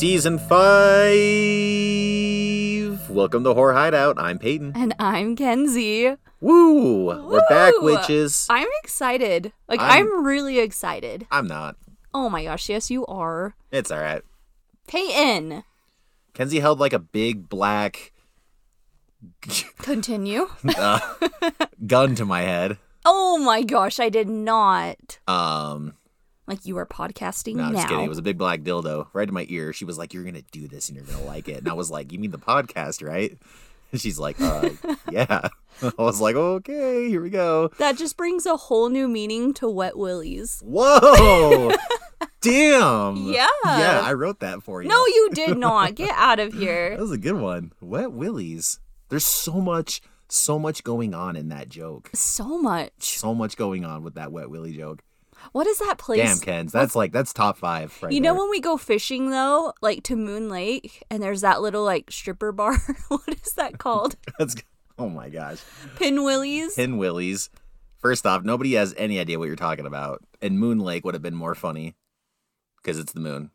[0.00, 1.10] season five.
[3.10, 4.18] Welcome to Horror Hideout.
[4.18, 4.72] I'm Payton.
[4.74, 6.16] And I'm Kenzie.
[6.40, 7.04] Woo!
[7.28, 8.46] We're back, witches.
[8.48, 9.52] I'm excited.
[9.68, 11.26] Like, I'm- I'm, really excited.
[11.30, 11.76] I'm not.
[12.14, 13.54] Oh my gosh, yes, you are.
[13.70, 14.22] It's all right.
[14.88, 15.64] Payton,
[16.32, 18.12] Kenzie held like a big black
[19.82, 20.48] continue.
[20.78, 20.98] uh,
[21.86, 22.78] gun to my head.
[23.04, 25.18] oh my gosh, I did not.
[25.28, 25.92] Um,
[26.50, 27.78] Like, you are podcasting no, I'm now.
[27.78, 28.04] just kidding.
[28.04, 29.72] It was a big black dildo right in my ear.
[29.72, 31.92] She was like, "You're gonna do this, and you're gonna like it." And I was
[31.92, 33.38] like, "You mean the podcast, right?"
[33.92, 34.70] And she's like, "Uh,
[35.12, 35.46] yeah."
[35.82, 39.70] I was like, "Okay, here we go." that just brings a whole new meaning to
[39.70, 40.60] wet willies.
[40.66, 41.70] Whoa!
[42.40, 43.28] Damn.
[43.28, 43.46] Yeah.
[43.64, 44.88] Yeah, I wrote that for you.
[44.88, 45.94] No, you did not.
[45.94, 46.90] Get out of here.
[46.96, 47.72] That was a good one.
[47.80, 48.80] Wet willies.
[49.08, 52.10] There's so much, so much going on in that joke.
[52.12, 53.18] So much.
[53.18, 55.04] So much going on with that wet willy joke.
[55.52, 56.20] What is that place?
[56.20, 56.72] Damn, Kens.
[56.72, 58.40] That's like that's top five right You know there.
[58.42, 62.52] when we go fishing though, like to Moon Lake, and there's that little like stripper
[62.52, 62.76] bar.
[63.08, 64.16] what is that called?
[64.38, 64.56] That's
[64.98, 65.58] oh my gosh.
[65.96, 66.74] Pin Willies.
[66.74, 67.50] Pin willies.
[67.98, 70.22] First off, nobody has any idea what you're talking about.
[70.40, 71.94] And Moon Lake would have been more funny
[72.76, 73.50] because it's the moon.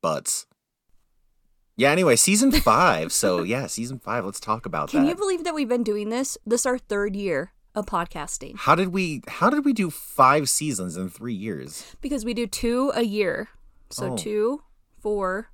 [0.00, 0.46] Butts.
[1.76, 1.90] Yeah.
[1.90, 3.12] Anyway, season five.
[3.12, 4.24] so yeah, season five.
[4.24, 5.02] Let's talk about Can that.
[5.02, 6.36] Can you believe that we've been doing this?
[6.46, 9.22] This our third year of podcasting how did we?
[9.28, 11.96] How did we do five seasons in three years?
[12.00, 13.48] because we do two a year.
[13.90, 14.16] So Oh.
[14.16, 14.62] two,
[15.00, 15.50] four,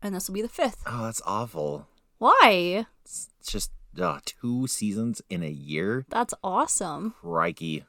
[0.00, 0.82] and this will be the fifth.
[0.86, 1.86] Oh, that's awful.
[2.18, 2.86] Why?
[3.04, 6.06] It's just uh, two seasons in a year.
[6.08, 7.14] That's awesome.
[7.20, 7.84] Crikey.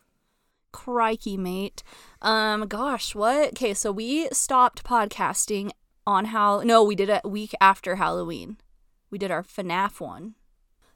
[0.71, 1.83] Crikey, mate.
[2.21, 3.49] Um, gosh, what?
[3.49, 5.71] Okay, so we stopped podcasting
[6.05, 6.61] on how?
[6.61, 8.57] No, we did it a week after Halloween.
[9.09, 10.35] We did our FNAF one.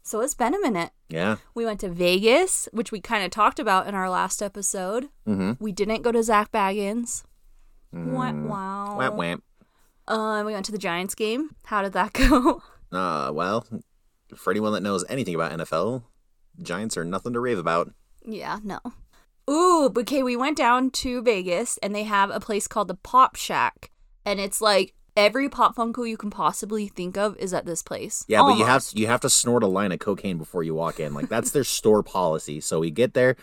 [0.03, 0.91] So it's been a minute.
[1.09, 1.37] Yeah.
[1.53, 5.09] We went to Vegas, which we kind of talked about in our last episode.
[5.27, 5.63] Mm-hmm.
[5.63, 7.23] We didn't go to Zak Bagans.
[7.91, 8.97] Wah, wow.
[8.97, 9.43] Wamp wamp.
[10.07, 11.51] Um, we went to the Giants game.
[11.65, 12.63] How did that go?
[12.91, 13.65] Uh, well,
[14.35, 16.03] for anyone that knows anything about NFL,
[16.61, 17.91] Giants are nothing to rave about.
[18.25, 18.79] yeah, no.
[19.49, 23.35] Ooh, okay, we went down to Vegas and they have a place called the Pop
[23.35, 23.89] Shack.
[24.23, 28.23] And it's like every Pop Funko you can possibly think of is at this place.
[28.27, 28.97] Yeah, but you have Almost.
[28.97, 31.13] you have to snort a line of cocaine before you walk in.
[31.13, 32.59] Like that's their store policy.
[32.61, 33.35] So we get there.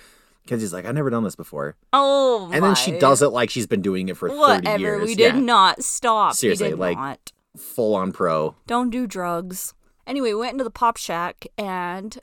[0.47, 1.75] Kenzie's like, I've never done this before.
[1.93, 5.03] Oh, And then she does it like she's been doing it for 30 years.
[5.09, 5.41] We did Yeah.
[5.41, 6.35] not stop.
[6.35, 7.33] Seriously, like- not.
[7.57, 8.55] Full on pro.
[8.67, 9.75] Don't do drugs.
[10.07, 12.19] Anyway, we went into the Pop Shack and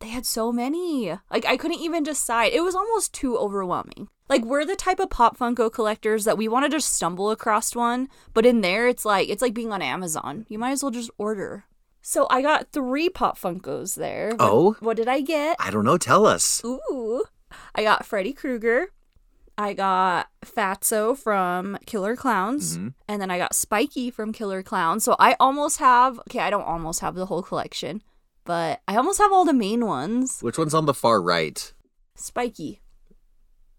[0.00, 1.10] they had so many.
[1.30, 2.52] Like I couldn't even decide.
[2.52, 4.08] It was almost too overwhelming.
[4.28, 7.74] Like we're the type of Pop Funko collectors that we want to just stumble across
[7.74, 10.46] one, but in there it's like it's like being on Amazon.
[10.48, 11.64] You might as well just order.
[12.02, 14.32] So I got three Pop Funkos there.
[14.38, 14.76] Oh?
[14.80, 15.56] What did I get?
[15.58, 15.98] I don't know.
[15.98, 16.62] Tell us.
[16.64, 17.24] Ooh.
[17.74, 18.88] I got Freddy Krueger.
[19.58, 22.76] I got Fatso from Killer Clowns.
[22.76, 22.94] Mhm.
[23.08, 25.02] And then I got Spiky from Killer Clowns.
[25.02, 28.02] So I almost have, okay, I don't almost have the whole collection,
[28.44, 30.40] but I almost have all the main ones.
[30.42, 31.72] Which one's on the far right?
[32.14, 32.80] Spiky.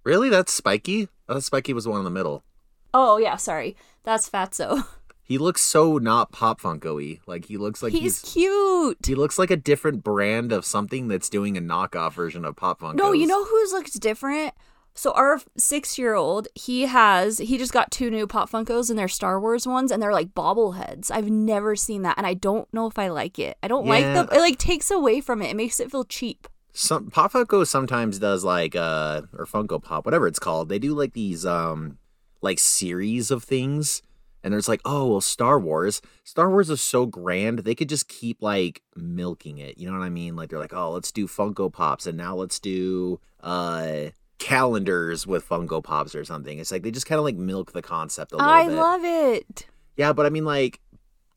[0.07, 0.29] Really?
[0.29, 1.09] That's Spiky?
[1.27, 2.45] I thought Spiky was the one in the middle.
[2.93, 3.75] Oh, yeah, sorry.
[4.03, 4.85] That's Fatso.
[5.27, 7.19] He looks so not Pop Funko-y.
[7.27, 8.97] Like he looks like he's, he's, cute.
[9.05, 12.79] he looks like a different brand of something that's doing a knockoff version of Pop
[12.79, 12.95] Funko.
[12.95, 14.53] No, you know who's looks different?
[14.93, 18.97] So our six year old, he has he just got two new Pop Funkos and
[18.97, 21.11] they're Star Wars ones and they're like bobbleheads.
[21.11, 23.57] I've never seen that and I don't know if I like it.
[23.61, 24.23] I don't like Yeah.
[24.23, 25.49] the it like takes away from it.
[25.51, 26.47] It makes it feel cheap.
[26.77, 30.69] Some Pop Funko sometimes does like uh or Funko Pop, whatever it's called.
[30.69, 31.97] They do like these um
[32.41, 34.01] like series of things.
[34.43, 36.01] And there's like, oh well, Star Wars.
[36.23, 39.77] Star Wars is so grand, they could just keep like milking it.
[39.77, 40.35] You know what I mean?
[40.35, 44.09] Like they're like, oh, let's do Funko Pops, and now let's do uh
[44.39, 46.59] calendars with Funko Pops or something.
[46.59, 48.75] It's like they just kind of like milk the concept a little I bit.
[48.75, 49.65] love it.
[49.95, 50.79] Yeah, but I mean, like,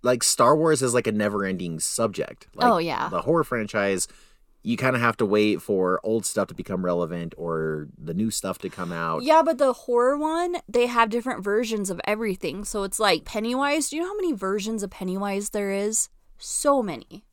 [0.03, 2.47] like Star Wars is like a never-ending subject.
[2.55, 3.09] Like, Oh, yeah.
[3.09, 4.07] the horror franchise.
[4.62, 8.30] You kind of have to wait for old stuff to become relevant or the new
[8.30, 9.22] stuff to come out.
[9.22, 12.65] Yeah, but the horror one, they have different versions of everything.
[12.65, 13.89] So it's like Pennywise.
[13.89, 16.10] Do you know how many versions of Pennywise there is?
[16.36, 17.24] So many.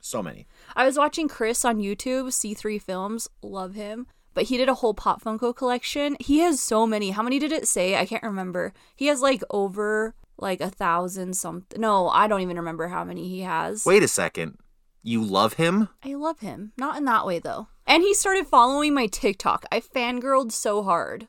[0.00, 0.46] So many.
[0.76, 4.06] I was watching Chris on YouTube, C3 Films, love him.
[4.34, 6.16] But he did a whole Pop Funko collection.
[6.20, 7.10] He has so many.
[7.10, 7.96] How many did it say?
[7.96, 8.72] I can't remember.
[8.94, 11.80] He has like over like a thousand something.
[11.80, 13.84] No, I don't even remember how many he has.
[13.84, 14.58] Wait a second.
[15.02, 15.88] You love him?
[16.04, 16.72] I love him.
[16.76, 17.68] Not in that way though.
[17.86, 19.64] And he started following my TikTok.
[19.72, 21.28] I fangirled so hard.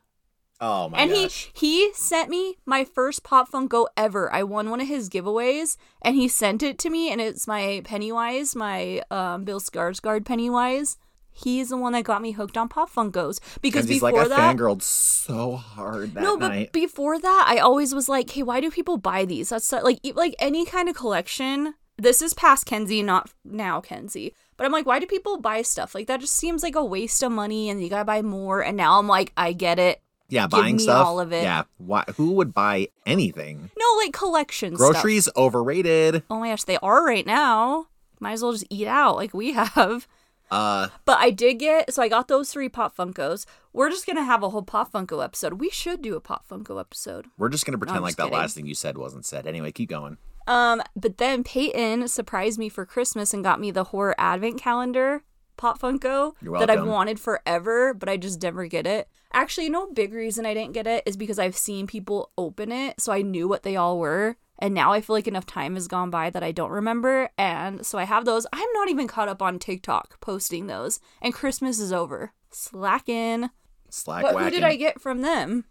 [0.61, 1.51] Oh my and gosh.
[1.53, 4.31] he he sent me my first Pop Funko ever.
[4.33, 7.81] I won one of his giveaways, and he sent it to me, and it's my
[7.85, 10.97] Pennywise, my um, Bill Skarsgård Pennywise.
[11.31, 14.57] He's the one that got me hooked on Pop Funkos because before like, I that,
[14.57, 16.73] fangirled so hard that no, but night.
[16.73, 19.47] before that, I always was like, hey, why do people buy these?
[19.49, 21.75] That's so- like like any kind of collection.
[22.01, 24.33] This is past Kenzie, not now Kenzie.
[24.57, 26.19] But I'm like, why do people buy stuff like that?
[26.21, 28.61] Just seems like a waste of money, and you gotta buy more.
[28.63, 30.01] And now I'm like, I get it.
[30.29, 31.05] yeah, give buying stuff.
[31.05, 31.43] all of it.
[31.43, 32.03] Yeah, why?
[32.17, 33.69] Who would buy anything?
[33.77, 34.91] No, like collection stuff.
[34.91, 36.23] Groceries overrated.
[36.29, 37.87] Oh my gosh, they are right now.
[38.19, 40.07] Might as well just eat out like we have.
[40.51, 43.45] Uh, But I did get so I got those three Pop Funkos.
[43.71, 45.53] We're just gonna have a whole Pop Funko episode.
[45.61, 47.27] We should do a Pop Funko episode.
[47.37, 48.37] we're just gonna pretend I'm like just that kidding.
[48.39, 49.45] last thing you said wasn't said.
[49.47, 50.17] Anyway, keep going.
[50.49, 55.23] Um, but then Payton surprised me for Christmas and got me the horror advent calendar
[55.57, 59.09] Pop Funko that I've wanted forever, but I just never get it.
[59.33, 62.99] Actually, no big reason I didn't get it is because I've seen people open it,
[62.99, 64.37] so I knew what they all were.
[64.57, 67.29] And now I feel like enough time has gone by that I don't remember.
[67.37, 68.47] And so I have those.
[68.51, 70.99] I'm not even caught up on TikTok posting those.
[71.21, 72.33] And Christmas is over.
[72.51, 73.49] Slacking.
[73.89, 75.65] Slack But who did I get from them?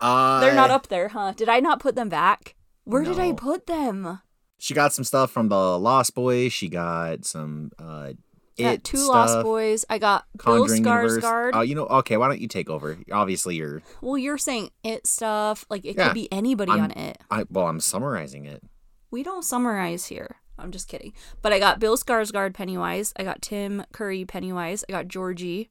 [0.00, 1.32] Uh, They're not up there, huh?
[1.36, 2.54] Did I not put them back?
[2.84, 4.20] Where did I put them?
[4.58, 6.52] She got some stuff from the Lost Boys.
[6.52, 8.12] She got some uh,
[8.56, 9.84] two stuff, Lost Boys.
[9.90, 11.24] I got Bill Conjuring Universe.
[11.24, 11.50] Skarsgård.
[11.54, 12.16] Oh, you know, okay.
[12.16, 12.96] Why don't you take over?
[13.10, 13.82] Obviously, you're.
[14.00, 15.64] well, you're saying it stuff.
[15.68, 17.18] Like it Yeah, could be anybody I'm- on it.
[17.30, 18.62] I well, I'm summarizing it.
[19.10, 20.36] We don't summarize here.
[20.58, 21.12] I'm just kidding.
[21.42, 23.12] But I got Bill Skarsgård Pennywise.
[23.16, 24.84] I got Tim Curry Pennywise.
[24.88, 25.70] I got Georgie.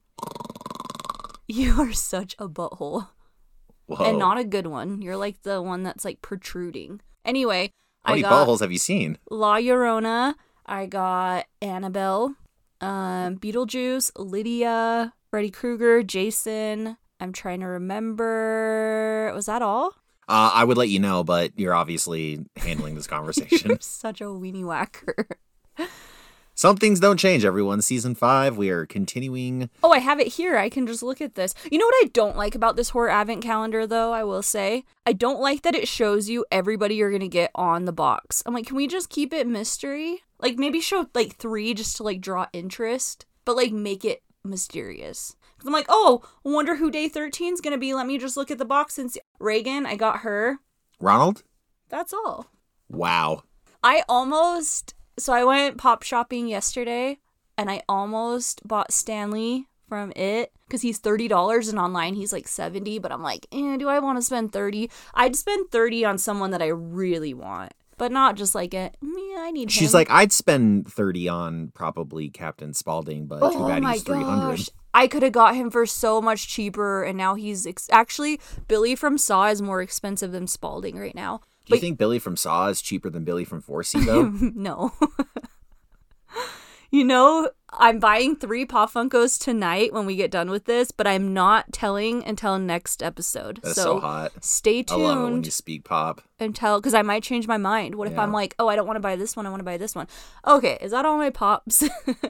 [1.47, 3.09] You are such a butthole.
[3.87, 4.05] Whoa.
[4.05, 5.01] And not a good one.
[5.01, 7.01] You're like the one that's like protruding.
[7.25, 7.71] Anyway,
[8.03, 9.17] How I many got buttholes have you seen?
[9.29, 10.35] La Llorona.
[10.65, 12.35] I got Annabelle,
[12.79, 16.97] um, Beetlejuice, Lydia, Freddy Krueger, Jason.
[17.19, 19.31] I'm trying to remember.
[19.35, 19.91] Was that all?
[20.29, 23.69] Uh, I would let you know, but you're obviously handling this conversation.
[23.69, 25.27] You're such a weenie whacker.
[26.55, 27.81] Some things don't change, everyone.
[27.81, 29.71] Season five, we are continuing.
[29.81, 30.55] Oh, I have it here.
[30.55, 31.55] I can just look at this.
[31.71, 34.13] You know what I don't like about this horror advent calendar, though?
[34.13, 34.83] I will say.
[35.05, 38.43] I don't like that it shows you everybody you're going to get on the box.
[38.45, 40.21] I'm like, can we just keep it mystery?
[40.39, 45.35] Like, maybe show like three just to like draw interest, but like make it mysterious.
[45.55, 47.95] Because I'm like, oh, wonder who day 13 is going to be.
[47.95, 49.21] Let me just look at the box and see.
[49.39, 50.59] Reagan, I got her.
[50.99, 51.41] Ronald?
[51.89, 52.45] That's all.
[52.89, 53.43] Wow.
[53.83, 57.19] I almost so I went pop shopping yesterday
[57.57, 62.47] and I almost bought Stanley from it because he's thirty dollars and online he's like
[62.47, 62.99] seventy.
[62.99, 64.89] But I'm like, eh, do I want to spend thirty?
[65.13, 69.41] I'd spend thirty on someone that I really want, but not just like a yeah,
[69.41, 69.71] I need.
[69.71, 69.99] She's him.
[69.99, 74.57] like, I'd spend 30 on probably Captain Spaulding, but too oh bad my he's 300.
[74.57, 74.69] gosh.
[74.93, 78.95] I could have got him for so much cheaper, and now he's ex- actually Billy
[78.95, 81.41] from Saw is more expensive than Spaulding right now.
[81.65, 84.23] Do you think Billy from Saw is cheaper than Billy from Forsey, though?
[84.53, 84.91] no.
[86.91, 91.07] you know, I'm buying three Pop Funkos tonight when we get done with this, but
[91.07, 93.59] I'm not telling until next episode.
[93.63, 94.31] That's so so hot.
[94.43, 95.01] stay tuned.
[95.01, 96.21] I love it when you speak pop.
[96.39, 97.95] until because I might change my mind.
[97.95, 98.23] What if Yeah.
[98.23, 99.45] I'm like, oh, I don't want to buy this one.
[99.45, 100.07] I want to buy this one.
[100.45, 101.83] Okay, is that all my pops?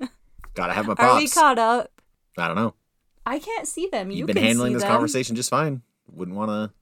[0.53, 1.89] Gotta have my Are we caught up?
[2.37, 2.75] I don't know.
[3.25, 4.11] I can't see them.
[4.11, 4.91] You You've been handling this them.
[4.91, 5.81] conversation just fine.
[6.11, 6.73] Wouldn't want to.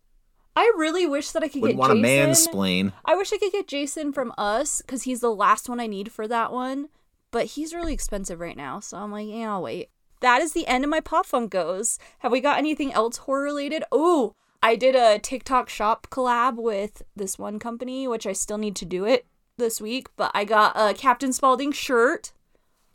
[0.56, 2.54] I really wish that I could Wouldn't get want Jason.
[2.54, 2.94] mansplain.
[3.06, 6.12] I wish I could get Jason from us because he's the last one I need
[6.12, 6.90] for that one.
[7.32, 9.90] But he's really expensive right now, so I'm like, yeah, I'll wait.
[10.20, 11.98] That is the end of my Pop Funkos.
[12.20, 13.84] Have we got anything else horror related?
[13.92, 18.76] Oh, I did a TikTok shop collab with this one company, which I still need
[18.76, 19.26] to do it
[19.58, 20.10] this week.
[20.18, 22.34] But I got a Captain Spaulding shirt.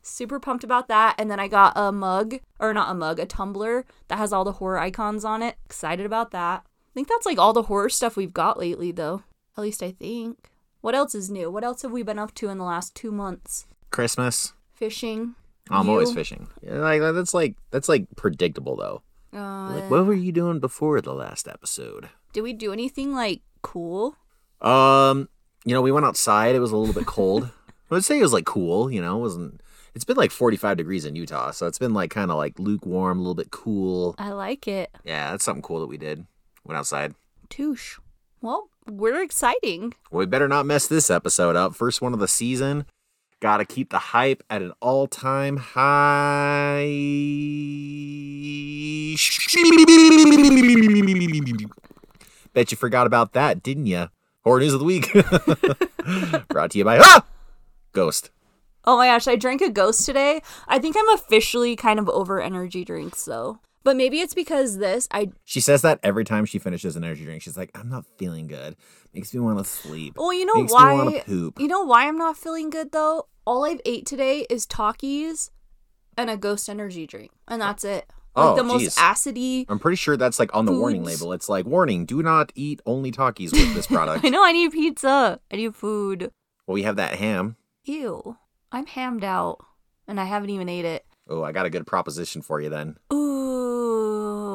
[0.02, 1.14] Super pumped about that.
[1.18, 4.44] And then I got a mug, or not a mug, a tumbler that has all
[4.44, 5.56] the horror icons on it.
[5.64, 6.64] Excited about that.
[6.96, 9.22] I think that's like all the horror stuff we've got lately, though.
[9.54, 10.48] At least I think.
[10.80, 11.50] What else is new?
[11.50, 13.66] What else have we been up to in the last two months?
[13.90, 14.54] Christmas.
[14.72, 15.34] Fishing.
[15.68, 16.48] I'm always fishing.
[16.62, 19.02] Yeah, like that's like that's like predictable though.
[19.38, 22.08] Uh, Like, what were you doing before the last episode?
[22.32, 24.16] did we do anything like cool?
[24.62, 25.28] Um,
[25.66, 26.54] you know, we went outside.
[26.54, 27.44] It was a little bit cold.
[27.90, 28.90] I would say it was like cool.
[28.90, 29.60] You know, it wasn't.
[29.94, 33.18] It's been like 45 degrees in Utah, so it's been like kind of like lukewarm,
[33.18, 34.14] a little bit cool.
[34.16, 34.96] I like it.
[35.04, 36.26] Yeah, that's something cool that we did.
[36.66, 37.14] Went outside.
[37.48, 37.98] Touche.
[38.40, 39.94] Well, we're exciting.
[40.10, 41.74] Well, we better not mess this episode up.
[41.74, 42.86] First one of the season.
[43.40, 46.86] Got to keep the hype at an all time high.
[52.54, 54.08] Bet you forgot about that, didn't you?
[54.42, 55.12] Horror News of the Week.
[56.48, 57.26] Brought to you by ah!
[57.92, 58.30] Ghost.
[58.84, 60.40] Oh my gosh, I drank a ghost today.
[60.66, 63.58] I think I'm officially kind of over energy drinks though.
[63.86, 67.24] But maybe it's because this I She says that every time she finishes an energy
[67.24, 67.40] drink.
[67.40, 68.74] She's like, I'm not feeling good.
[69.14, 70.14] Makes me want to sleep.
[70.16, 71.60] Well, you know Makes why me poop.
[71.60, 73.28] You know why I'm not feeling good though?
[73.46, 75.50] All I've ate today is Takis
[76.18, 78.06] and a ghost energy drink, and that's it.
[78.34, 78.96] Like Oh, the most geez.
[78.96, 79.66] acidy.
[79.68, 81.32] I'm pretty sure that's like on the warning label.
[81.32, 84.24] It's like warning: do not eat only Takis with this product.
[84.24, 85.38] I know I need pizza.
[85.52, 86.32] I need food.
[86.66, 87.54] well, we have that ham.
[87.84, 88.36] Ew.
[88.72, 89.64] I'm hammed out,
[90.08, 91.06] and I haven't even ate it.
[91.28, 92.96] Oh, I got a good proposition for you then.
[93.12, 93.45] Ooh.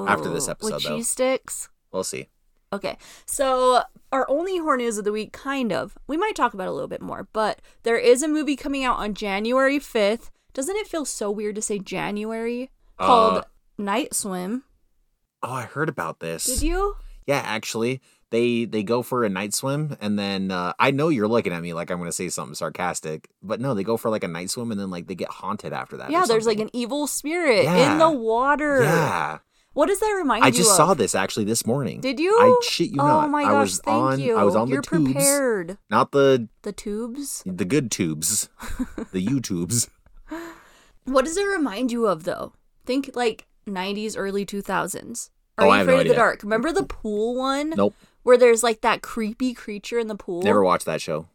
[0.08, 0.96] After this episode, with though.
[0.98, 1.70] cheese sticks.
[1.91, 2.27] We'll see.
[2.74, 3.81] Okay, so
[4.13, 5.98] our only horror news of the week, kind of.
[6.08, 8.98] We might talk about a little bit more, but there is a movie coming out
[8.98, 10.29] on January 5th.
[10.53, 12.70] Doesn't it feel so weird to say January?
[12.98, 13.43] Called Uh,
[13.77, 14.63] Night Swim.
[15.43, 16.46] Oh, I heard about this.
[16.46, 16.96] Did you?
[17.27, 21.27] Yeah, actually, they they go for a night swim, and then uh, I know you're
[21.27, 24.10] looking at me like I'm going to say something sarcastic, but no, they go for
[24.10, 26.10] like a night swim, and then like they get haunted after that.
[26.12, 27.91] Yeah, there's like an evil spirit Yeah.
[27.93, 28.84] in the water.
[28.84, 29.39] yeah.
[29.74, 30.75] What does that remind I you I just of?
[30.75, 32.01] saw this actually this morning.
[32.01, 32.38] Did you?
[32.38, 33.30] I shit you oh not.
[33.30, 34.36] my I gosh, was thank on, you.
[34.38, 35.78] I was on You're the tubes, prepared.
[35.90, 37.42] not the The tubes?
[37.46, 38.50] the good tubes,
[39.13, 39.88] the YouTubes.
[41.06, 42.54] What does it remind you of though?
[42.86, 45.30] Think like 90s, early 2000s.
[45.58, 46.44] Are Oh, you I have no afraid of the dark?
[46.44, 47.72] Remember the pool one?
[47.72, 50.42] Nope, Where there's like that creepy creature in the pool?
[50.42, 51.28] never watched that show.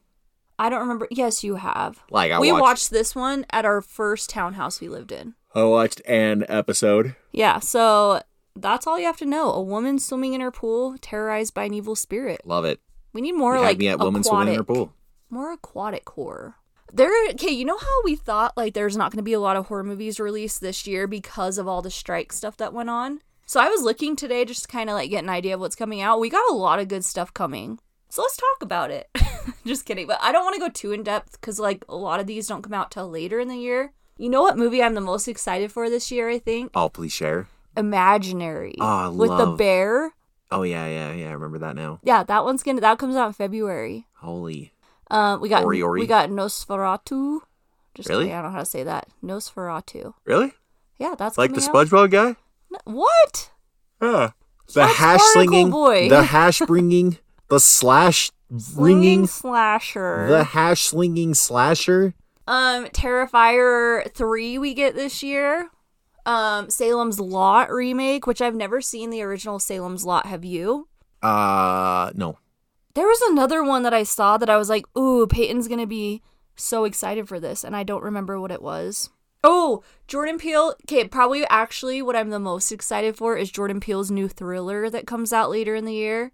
[0.58, 1.06] I don't remember.
[1.10, 2.02] Yes, you have.
[2.10, 5.34] Like I we watched, watched this one at our first townhouse we lived in.
[5.56, 7.16] I watched an episode.
[7.32, 8.20] Yeah, so
[8.54, 9.50] that's all you have to know.
[9.52, 12.42] A woman swimming in her pool, terrorized by an evil spirit.
[12.44, 12.78] Love it.
[13.14, 14.92] We need more You like me at woman swimming in her pool.
[15.30, 16.56] more aquatic horror.
[16.92, 19.56] There, okay, you know how we thought like there's not going to be a lot
[19.56, 23.20] of horror movies released this year because of all the strike stuff that went on.
[23.46, 25.74] So I was looking today just to kind of like get an idea of what's
[25.74, 26.20] coming out.
[26.20, 27.78] We got a lot of good stuff coming.
[28.10, 29.08] So let's talk about it.
[29.66, 32.20] just kidding, but I don't want to go too in depth because like a lot
[32.20, 33.94] of these don't come out till later in the year.
[34.18, 36.28] You know what movie I'm the most excited for this year?
[36.30, 37.48] I think Oh, please share.
[37.76, 40.12] Imaginary Oh, I with the bear.
[40.50, 41.28] Oh yeah, yeah, yeah.
[41.28, 42.00] I remember that now.
[42.02, 44.06] Yeah, that one's gonna that comes out in February.
[44.20, 44.72] Holy.
[45.10, 46.00] Um, we got Ori Ori.
[46.00, 47.40] we got Nosferatu.
[47.94, 48.24] Just Really?
[48.24, 49.08] kidding, I don't know how to say that.
[49.24, 50.14] Nosferatu.
[50.24, 50.52] Really?
[50.98, 51.60] Yeah, that's Like the.
[51.60, 52.36] SpongeBob guy?
[52.70, 53.50] No- What?
[54.02, 54.30] Yeah.
[54.68, 56.08] The That's hash slinging, Boy.
[56.08, 57.18] the hash bringing,
[57.48, 60.26] the slash Slinging ringing, slasher.
[60.28, 62.14] the hash slinging slasher.
[62.46, 65.70] Um, Terrifier three we get this year.
[66.24, 70.26] Um, Salem's Lot remake, which I've never seen the original Salem's Lot.
[70.26, 70.88] Have you?
[71.22, 72.38] Uh, no.
[72.94, 76.22] There was another one that I saw that I was like, ooh, Payton's gonna be
[76.54, 79.10] so excited for this, and I don't remember what it was.
[79.44, 80.74] Oh, Jordan Peele.
[80.84, 85.06] Okay, probably actually what I'm the most excited for is Jordan Peele's new thriller that
[85.06, 86.32] comes out later in the year,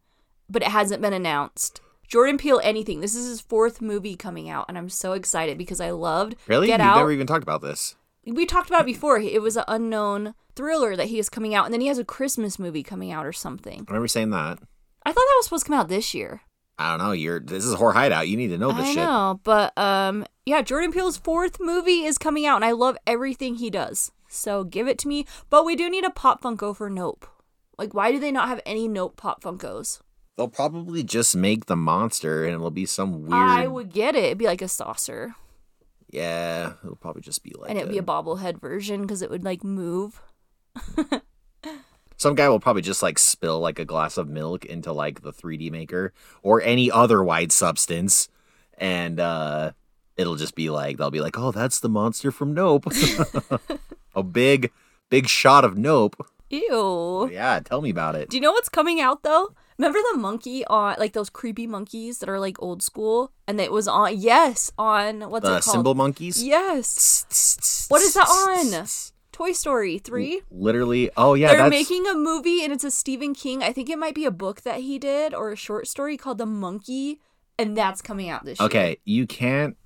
[0.48, 1.80] but it hasn't been announced.
[2.12, 3.00] Jordan Peele, anything.
[3.00, 6.66] This is his fourth movie coming out, and I'm so excited because I loved Really?
[6.66, 6.96] Get You've Out.
[6.98, 7.94] never even talked about this.
[8.26, 9.18] we talked about it before.
[9.18, 12.04] It was an unknown thriller that he is coming out, and then he has a
[12.04, 13.86] Christmas movie coming out or something.
[13.88, 14.58] I remember saying that.
[15.06, 16.42] I thought that was supposed to come out this year.
[16.78, 17.12] I don't know.
[17.12, 18.28] You're this is a horror hideout.
[18.28, 18.96] You need to know this I shit.
[18.96, 23.54] know, but um, yeah, Jordan Peele's fourth movie is coming out, and I love everything
[23.54, 24.12] he does.
[24.28, 25.24] So give it to me.
[25.48, 27.26] But we do need a pop Funko for Nope.
[27.78, 30.00] Like, why do they not have any Nope pop Funkos?
[30.36, 33.32] They'll probably just make the monster, and it'll be some weird.
[33.34, 34.24] I would get it.
[34.24, 35.34] It'd be like a saucer,
[36.10, 37.68] Yeah, it'll probably just be like.
[37.70, 40.20] and it'd be a bobblehead version because it would like move.
[42.16, 45.32] Some guy will probably just like spill like a glass of milk into like the
[45.32, 46.12] 3D maker
[46.42, 48.28] or any other white substance,
[48.78, 49.72] and uh
[50.16, 52.86] it'll just be like they'll be like, "Oh, that's the monster from Nope."
[54.14, 54.70] a big,
[55.10, 56.14] big shot of Nope.
[56.48, 57.28] Ew.
[57.32, 58.30] Yeah, tell me about it.
[58.30, 59.52] Do you know what's coming out though?
[59.78, 63.72] Remember the monkey on like those creepy monkeys that are like old school, and it
[63.72, 65.64] was on yes on what's The it called?
[65.64, 66.42] cymbal monkeys.
[66.42, 68.86] Yes, What is that on?
[69.32, 70.42] Toy Story three.
[70.50, 71.10] Literally.
[71.16, 73.62] Oh yeah, They're that's making a movie and it's a Stephen King.
[73.62, 76.36] I think it might be a book that he did or a short story called
[76.38, 77.18] The Monkey,
[77.58, 78.66] and that's coming out this year.
[78.66, 78.96] okay.
[79.04, 79.76] You can't.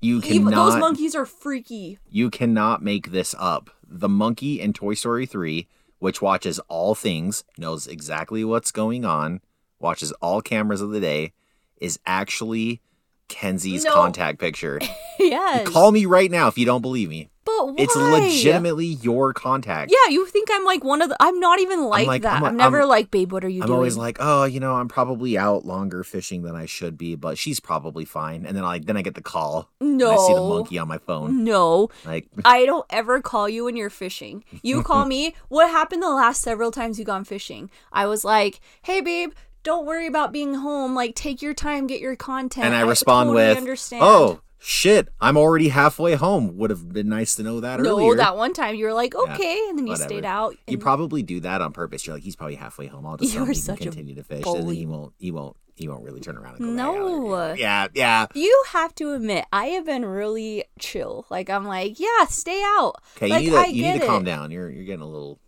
[0.00, 0.54] You cannot.
[0.54, 1.98] those monkeys are freaky.
[2.10, 3.70] You cannot make this up.
[3.88, 5.68] The monkey in Toy Story 3,
[6.02, 9.40] which watches all things, knows exactly what's going on,
[9.78, 11.32] watches all cameras of the day,
[11.76, 12.80] is actually
[13.28, 13.92] Kenzie's No.
[13.92, 14.80] contact picture.
[15.20, 15.64] yes.
[15.68, 17.30] Call me right now if you don't believe me.
[17.44, 17.74] But why?
[17.78, 19.90] It's legitimately your contact.
[19.92, 21.16] Yeah, you think I'm like one of the.
[21.20, 22.36] I'm not even like, like- that.
[22.38, 23.76] I'm I'm, never I'm- like, babe, what are you I'm doing?
[23.76, 27.38] always like, oh, you know, I'm probably out longer fishing than I should be, but
[27.38, 28.46] she's probably fine.
[28.46, 29.68] And then I then I get the call.
[29.80, 30.10] no.
[30.12, 31.44] I see the monkey on my phone.
[31.44, 34.44] No, Like, I don't ever call you when you're fishing.
[34.62, 35.34] You call me.
[35.48, 37.70] What happened the last several times you gone fishing?
[37.92, 39.32] I was like, "Hey, babe,
[39.62, 40.94] don't worry about being home.
[40.94, 44.02] Like, take your time, get your content." and I respond totally with, understand.
[44.04, 46.56] "Oh, Shit, I'm already halfway home.
[46.58, 48.10] Would have been nice to know that no, earlier.
[48.10, 50.08] No, that one time you were like, okay, and then you whatever.
[50.08, 50.54] stayed out.
[50.68, 52.06] You probably do that on purpose.
[52.06, 53.04] You're like, he's probably halfway home.
[53.04, 55.14] I'll just You him are such a continue to fish, and then he won't.
[55.18, 55.56] He won't.
[55.74, 57.54] He won't really turn around and go No.
[57.54, 58.26] Yeah, yeah.
[58.34, 61.26] You have to admit, I have been really chill.
[61.28, 63.02] Like I'm like, yeah, stay out.
[63.16, 64.26] Okay, like, you need to I you need to calm it.
[64.26, 64.52] down.
[64.52, 65.40] You're you're getting a little.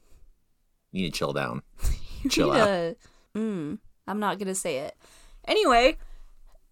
[0.91, 1.63] You need to chill down.
[2.31, 2.65] Chill out.
[2.65, 2.97] to-
[3.37, 3.79] mm,
[4.09, 4.97] I'm not gonna say it.
[5.47, 5.99] Anyway,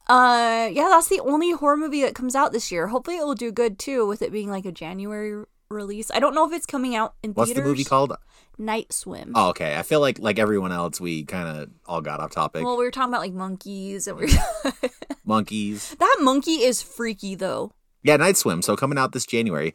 [0.09, 2.89] uh, yeah, that's the only horror movie that comes out this year.
[2.89, 6.11] Hopefully, it will do good too, with it being like a January release.
[6.13, 7.65] I don't know if it's coming out in What's theaters.
[7.65, 8.13] the movie called?
[8.59, 9.33] Night Swim.
[9.35, 9.77] Oh, okay.
[9.79, 12.65] I feel like like everyone else, we kind of all got off topic.
[12.65, 14.33] Well, we were talking about like monkeys, and we
[14.65, 14.73] are
[15.25, 15.97] Monkeys.
[15.99, 17.73] that monkey is freaky though.
[18.03, 18.61] Yeah, Night Swim.
[18.63, 19.75] So coming out this January.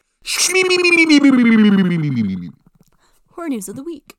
[3.30, 4.14] Horror news of the week.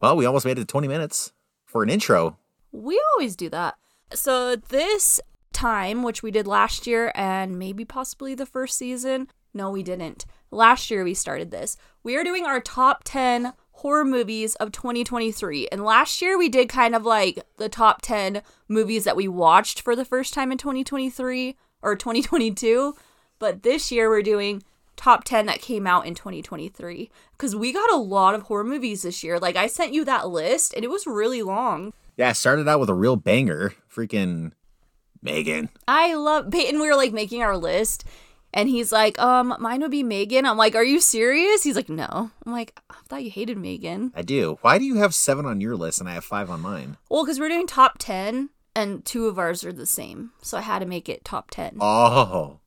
[0.00, 1.32] Well, we almost made it to 20 minutes
[1.64, 2.36] for an intro.
[2.72, 3.76] We always do that.
[4.12, 5.20] So this
[5.54, 10.26] time, which we did last year and maybe possibly the first season, no, we didn't.
[10.50, 11.76] Last year we started this.
[12.02, 15.68] We are doing our top 10 horror movies of 2023.
[15.68, 19.80] And last year we did kind of like the top 10 movies that we watched
[19.80, 22.94] for the first time in 2023 or 2022.
[23.38, 24.62] But this year we're doing
[24.96, 29.02] top 10 that came out in 2023 because we got a lot of horror movies
[29.02, 29.38] this year.
[29.38, 31.92] Like I sent you that list and it was really long.
[32.16, 33.74] Yeah, started out with a real banger.
[33.92, 34.52] Freaking
[35.24, 35.70] Megan.
[35.88, 36.78] I love Payton.
[36.80, 38.04] We were like making our list,
[38.52, 41.88] and he's like, "Um, mine would be Megan." I'm like, "Are you serious?" He's like,
[41.88, 44.58] "No." I'm like, "I thought you hated Megan." I do.
[44.60, 46.98] Why do you have seven on your list and I have five on mine?
[47.10, 50.60] Well, because we're doing top ten, and two of ours are the same, so I
[50.60, 51.78] had to make it top ten.
[51.80, 52.60] Oh.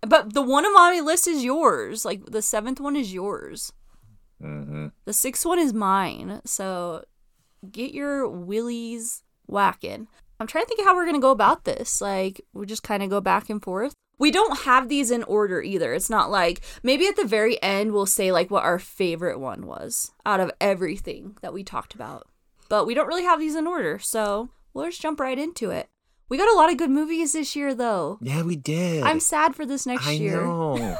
[0.00, 2.04] But the one on my list is yours.
[2.04, 3.72] Like the seventh one is yours.
[4.40, 6.40] hmm The sixth one is mine.
[6.44, 7.04] So
[7.70, 10.06] get your willies whacking.
[10.42, 12.00] I'm trying to think of how we're going to go about this.
[12.00, 13.94] Like, we just kind of go back and forth.
[14.18, 15.94] We don't have these in order either.
[15.94, 19.66] It's not like maybe at the very end we'll say like what our favorite one
[19.66, 22.28] was out of everything that we talked about.
[22.68, 23.98] But we don't really have these in order.
[23.98, 25.88] So we'll just jump right into it.
[26.28, 28.18] We got a lot of good movies this year, though.
[28.20, 29.02] Yeah, we did.
[29.02, 30.42] I'm sad for this next I year.
[30.42, 30.96] know.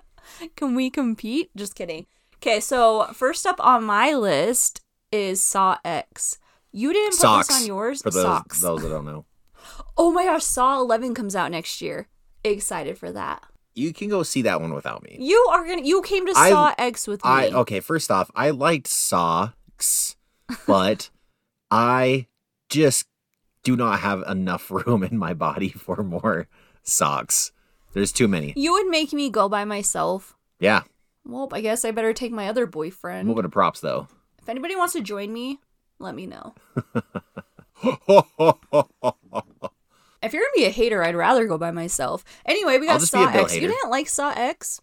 [0.56, 1.50] Can we compete?
[1.56, 2.06] Just kidding.
[2.36, 6.38] Okay, so first up on my list is Saw X.
[6.76, 7.48] You didn't put Socks.
[7.48, 8.02] this on yours.
[8.02, 8.60] For those, Socks.
[8.60, 9.24] those that don't know.
[9.98, 12.06] Oh my gosh, Saw 11 comes out next year.
[12.44, 13.42] Excited for that.
[13.74, 15.16] You can go see that one without me.
[15.18, 15.82] You are gonna.
[15.82, 17.30] You came to I- Saw X with me.
[17.30, 20.16] I okay, first off, I liked Socks,
[20.66, 21.08] but
[21.70, 22.26] I
[22.68, 23.06] just
[23.64, 26.46] do not have enough room in my body for more
[26.82, 27.52] socks.
[27.94, 28.52] There's too many.
[28.56, 30.36] You would make me go by myself.
[30.60, 30.82] Yeah.
[31.24, 33.26] Well, I guess I better take my other boyfriend.
[33.28, 34.08] Moving to props though.
[34.40, 35.58] If anybody wants to join me,
[35.98, 36.54] let me know.
[40.22, 42.24] If you're gonna be a hater, I'd rather go by myself.
[42.44, 43.54] Anyway, we got just be a Saw X.
[43.54, 44.80] You didn't like Saw X?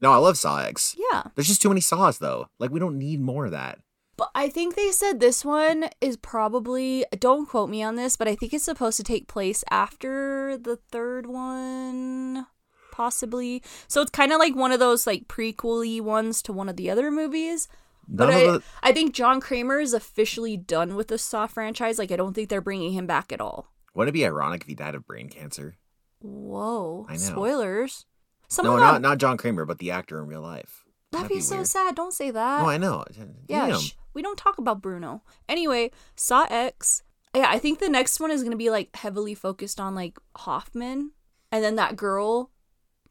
[0.00, 0.96] no, I love Saw X.
[1.12, 1.24] Yeah.
[1.34, 2.48] There's just too many saws though.
[2.58, 3.78] Like we don't need more of that.
[4.16, 8.28] But I think they said this one is probably don't quote me on this, but
[8.28, 12.46] I think it's supposed to take place after the third one,
[12.92, 13.62] possibly.
[13.88, 16.90] So it's kind of like one of those like prequely ones to one of the
[16.90, 17.68] other movies.
[18.08, 21.98] None But I, the I think John Kramer is officially done with the Saw franchise.
[21.98, 23.72] Like I don't think they're bringing him back at all.
[23.94, 25.76] Wouldn't it be ironic if he died of brain cancer?
[26.20, 27.06] Whoa!
[27.08, 27.18] I know.
[27.18, 28.04] Spoilers.
[28.42, 30.84] no, Someone not got- not John Kramer, but the actor in real life.
[31.12, 31.68] That'd be, so weird.
[31.68, 31.94] sad.
[31.94, 32.62] Don't say that.
[32.62, 33.04] No, I know.
[33.48, 35.22] Yeah, shh, we don't talk about Bruno.
[35.48, 37.02] Anyway, Saw X.
[37.34, 41.12] Yeah, I think the next one is gonna be like heavily focused on like Hoffman,
[41.52, 42.50] and then that girl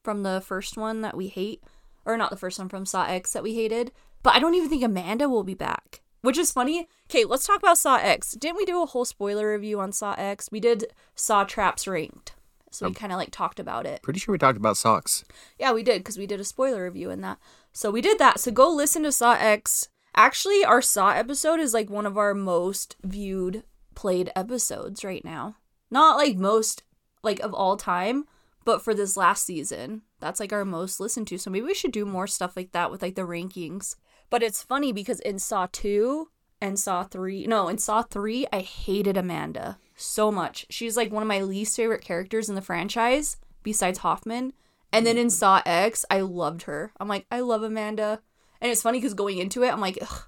[0.04, 1.64] from the first one that we hate,
[2.06, 3.92] or not the first one from Saw X that we hated.
[4.26, 6.88] But I don't even think Amanda will be back, which is funny.
[7.08, 8.32] Okay, let's talk about Saw X.
[8.32, 10.50] Didn't we do a whole spoiler review on Saw X?
[10.52, 12.34] We did Saw Traps Ranked,
[12.72, 14.02] so we um, kind of like talked about it.
[14.02, 15.26] Pretty sure we talked about socks.
[15.60, 17.38] Yeah, we did because we did a spoiler review in that.
[17.72, 18.40] So we did that.
[18.40, 19.90] So go listen to Saw X.
[20.16, 23.62] Actually, our Saw episode is like one of our most viewed,
[23.94, 25.58] played episodes right now.
[25.92, 26.82] Not like most,
[27.22, 28.26] like of all time,
[28.64, 31.38] but for this last season, that's like our most listened to.
[31.38, 33.96] So maybe we should do more stuff like that with like the rankings.
[34.30, 36.30] But it's funny because in Saw 2
[36.62, 40.66] and Saw 3, no, in Saw 3, I hated Amanda so much.
[40.70, 44.54] She's like one of my least favorite characters in the franchise besides Hoffman.
[44.92, 46.94] And then in Saw X, I loved her.
[47.00, 48.22] I'm like, I love Amanda.
[48.62, 50.24] And it's funny because going into it, I'm like, Ugh,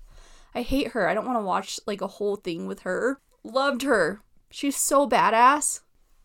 [0.54, 1.08] I hate her.
[1.08, 3.20] I don't want to watch like a whole thing with her.
[3.44, 4.22] Loved her.
[4.50, 5.82] She's so badass.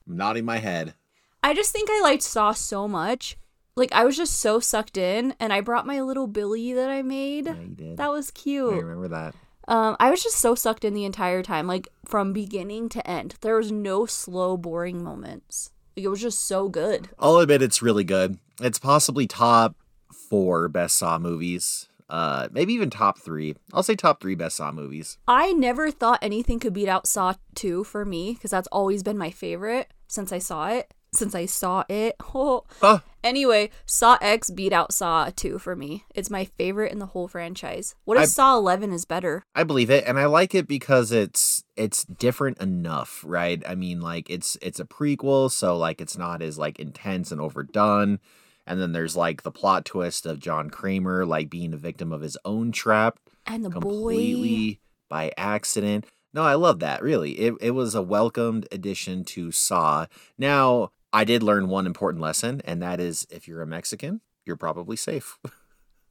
[0.09, 0.95] I'm nodding my head.
[1.43, 3.37] I just think I liked Saw so much.
[3.75, 7.03] Like I was just so sucked in, and I brought my little Billy that I
[7.03, 7.47] made.
[7.47, 7.97] Yeah, you did.
[7.97, 8.75] That was cute.
[8.75, 9.35] I remember that.
[9.69, 13.37] Um, I was just so sucked in the entire time, like from beginning to end.
[13.41, 15.71] There was no slow, boring moments.
[15.97, 17.09] Like, it was just so good.
[17.19, 18.39] I'll admit it's really good.
[18.61, 19.77] It's possibly top
[20.13, 21.89] four best Saw movies.
[22.11, 23.55] Uh, maybe even top three.
[23.73, 25.17] I'll say top three best Saw movies.
[25.27, 29.17] I never thought anything could beat out Saw 2 for me because that's always been
[29.17, 30.93] my favorite since I saw it.
[31.15, 32.17] Since I saw it.
[32.35, 32.65] Oh.
[32.81, 33.01] Huh.
[33.23, 36.05] Anyway, Saw X beat out Saw 2 for me.
[36.15, 37.95] It's my favorite in the whole franchise.
[38.05, 39.45] What if I- Saw 11 is better?
[39.55, 43.63] I believe it, and I like it because it's it's different enough, right?
[43.69, 47.41] I mean, like it's it's a prequel, so like it's not as like intense and
[47.41, 48.19] overdone.
[48.67, 52.23] And then there's like the plot twist of John Kramer like being a victim of
[52.23, 53.81] his own trap And the boy.
[53.81, 56.07] completely by accident.
[56.33, 57.03] No, I love that.
[57.03, 60.07] Really, it it was a welcomed addition to Saw.
[60.39, 64.57] Now, I did learn one important lesson, and that is if you're a Mexican, you're
[64.57, 65.39] probably safe.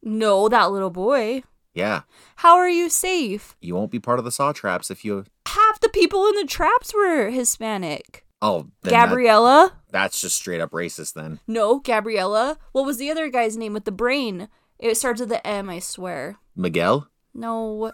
[0.04, 1.44] No, that little boy.
[1.76, 2.02] yeah,
[2.38, 3.56] How are you safe?
[3.62, 5.26] you won't be part of the Saw traps if you.
[5.48, 8.26] Half the people in the traps were Hispanic.
[8.42, 9.74] Oh, then that- Gabriella?
[9.92, 11.14] that's just straight up racist.
[11.14, 12.58] Then No, Gabriella.
[12.72, 14.48] What was the other guy's name with the brain?
[14.80, 16.38] It starts with the M, I swear.
[16.56, 17.08] Miguel.
[17.36, 17.92] No.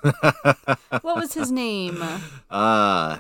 [1.02, 2.02] what was his name?
[2.50, 3.20] Uh,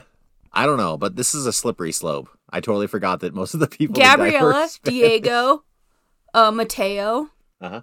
[0.53, 2.29] I don't know, but this is a slippery slope.
[2.49, 3.95] I totally forgot that most of the people.
[3.95, 5.63] Gabriella, Diego,
[6.33, 7.29] uh, Mateo,
[7.61, 7.81] Uh-huh.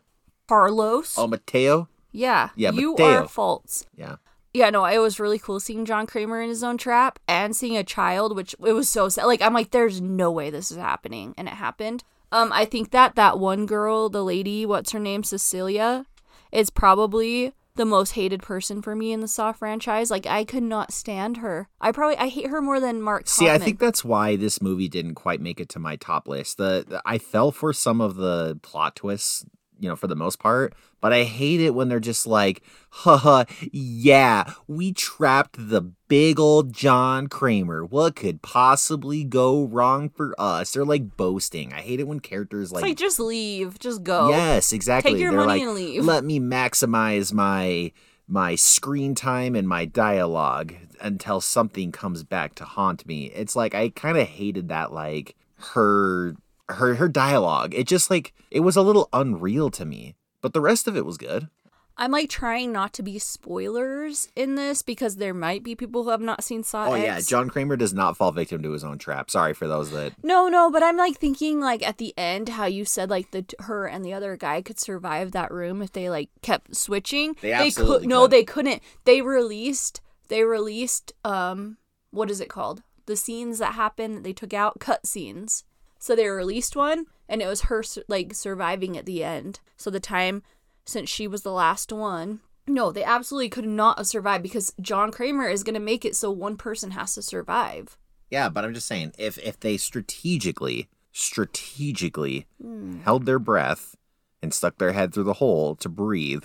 [0.49, 1.15] Carlos.
[1.19, 1.89] Oh, Mateo.
[2.13, 3.07] yeah, yeah, you Mateo.
[3.25, 3.87] are false.
[3.97, 4.17] Yeah.
[4.53, 7.77] Yeah, no, it was really cool seeing John Kramer in his own trap and seeing
[7.77, 9.25] a child, which it was so sad.
[9.27, 12.05] Like, I'm like, there's no way this is happening, and it happened.
[12.31, 16.07] Um, I think that that one girl, the lady, what's her name, Cecilia,
[16.53, 20.11] is probably the most hated person for me in the Saw franchise.
[20.11, 21.69] Like, I could not stand her.
[21.81, 23.29] I probably I hate her more than Mark.
[23.29, 26.57] See, I think that's why this movie didn't quite make it to my top list.
[26.59, 29.45] The, the- I fell for some of the plot twists,
[29.79, 33.45] you know, for the most part, but I hate it when they're just like, haha,
[33.73, 37.85] yeah, we trapped the big old John Kramer.
[37.85, 40.73] What could possibly go wrong for us?
[40.73, 41.73] They're like boasting.
[41.73, 44.29] I hate it when characters like, like just leave, just go.
[44.31, 45.13] yes, exactly.
[45.13, 46.05] Take your they're money like, and leave.
[46.05, 47.93] let me maximize my
[48.27, 53.27] my screen time and my dialogue until something comes back to haunt me.
[53.27, 55.37] It's like I kind of hated that like
[55.73, 56.37] her
[56.69, 57.75] her her dialogue.
[57.75, 60.15] It just like it was a little unreal to me.
[60.41, 61.49] But the rest of it was good.
[61.97, 66.11] I'm like trying not to be spoilers in this because there might be people who
[66.11, 67.05] have not seen Saw Oh X.
[67.05, 69.31] yeah, John Kramer does not fall victim to his own trap.
[69.31, 72.65] Sorry for those that No, no, but I'm like thinking like at the end how
[72.67, 76.11] you said like the her and the other guy could survive that room if they
[76.11, 77.37] like kept switching.
[77.41, 78.83] They absolutely could no, they couldn't.
[79.05, 81.77] They released they released um
[82.11, 82.83] what is it called?
[83.07, 85.63] The scenes that happened they took out cut scenes.
[86.05, 89.61] So they released one and it was her like surviving at the end.
[89.79, 90.43] So the time
[90.85, 95.11] since she was the last one no, they absolutely could not have survived because John
[95.11, 97.97] Kramer is going to make it so one person has to survive.
[98.31, 103.01] Yeah, but I'm just saying, if if they strategically, strategically Hmm.
[103.01, 103.97] held their breath
[104.43, 106.45] and stuck their head through the hole to breathe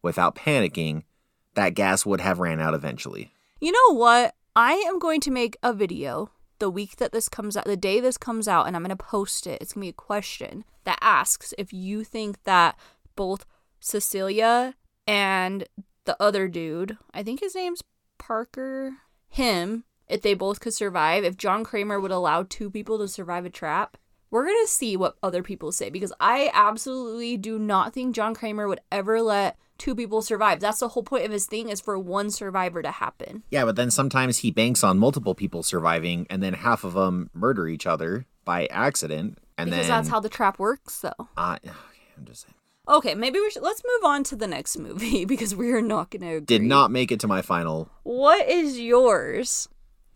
[0.00, 1.02] without panicking,
[1.52, 3.30] that gas would have ran out eventually.
[3.60, 4.34] You know what?
[4.54, 8.00] I am going to make a video the week that this comes out, the day
[8.00, 9.60] this comes out, and I'm going to post it.
[9.60, 12.78] It's going to be a question that asks if you think that
[13.14, 13.44] both
[13.80, 14.74] Cecilia
[15.06, 15.64] and
[16.04, 17.82] the other dude, I think his name's
[18.18, 18.94] Parker,
[19.28, 23.44] him, if they both could survive, if John Kramer would allow two people to survive
[23.44, 23.96] a trap.
[24.30, 28.34] We're going to see what other people say because I absolutely do not think John
[28.34, 30.60] Kramer would ever let two people survive.
[30.60, 33.42] That's the whole point of his thing is for one survivor to happen.
[33.50, 37.30] Yeah, but then sometimes he banks on multiple people surviving, and then half of them
[37.34, 41.56] murder each other by accident, and because then that's how the trap works though uh,
[41.64, 41.72] okay,
[42.16, 42.54] I'm just saying.
[42.88, 46.36] okay maybe we should let's move on to the next movie because we're not gonna
[46.36, 46.58] agree.
[46.58, 47.90] Did not make it to my final.
[48.02, 49.68] what is yours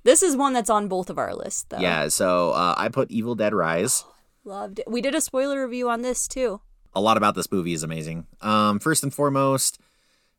[0.05, 3.11] this is one that's on both of our lists though Yeah, so uh, I put
[3.11, 4.05] Evil Dead Rise.
[4.44, 6.61] loved it we did a spoiler review on this too
[6.94, 8.26] a lot about this movie is amazing.
[8.40, 9.79] Um, first and foremost,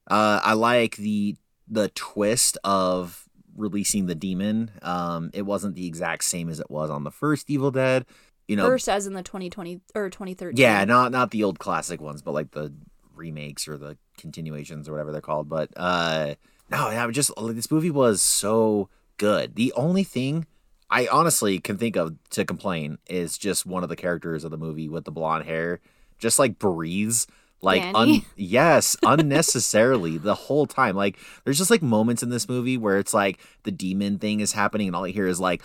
[0.07, 1.35] uh, I like the
[1.67, 4.71] the twist of releasing the demon.
[4.81, 8.05] Um, it wasn't the exact same as it was on the first Evil Dead.
[8.47, 12.01] You know, first as in the 2020 or 2013 yeah, not not the old classic
[12.01, 12.73] ones, but like the
[13.15, 15.47] remakes or the continuations or whatever they're called.
[15.47, 16.35] But uh,
[16.69, 19.55] no, yeah, just this movie was so good.
[19.55, 20.47] The only thing
[20.89, 24.57] I honestly can think of to complain is just one of the characters of the
[24.57, 25.79] movie with the blonde hair,
[26.21, 27.27] just like breathes
[27.63, 32.77] like un- yes unnecessarily the whole time like there's just like moments in this movie
[32.77, 35.62] where it's like the demon thing is happening and all I hear is like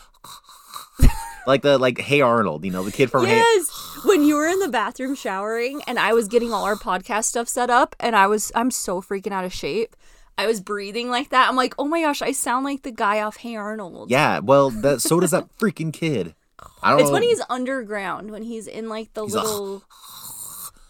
[1.47, 4.47] like the like hey arnold you know the kid from hey Yes, when you were
[4.47, 8.14] in the bathroom showering and I was getting all our podcast stuff set up and
[8.16, 9.97] I was I'm so freaking out of shape.
[10.38, 11.49] I was breathing like that.
[11.49, 14.69] I'm like, "Oh my gosh, I sound like the guy off Hey Arnold." Yeah, well,
[14.69, 16.35] that so does that freaking kid.
[16.83, 17.14] I don't It's know.
[17.14, 19.83] when he's underground, when he's in like the He's little,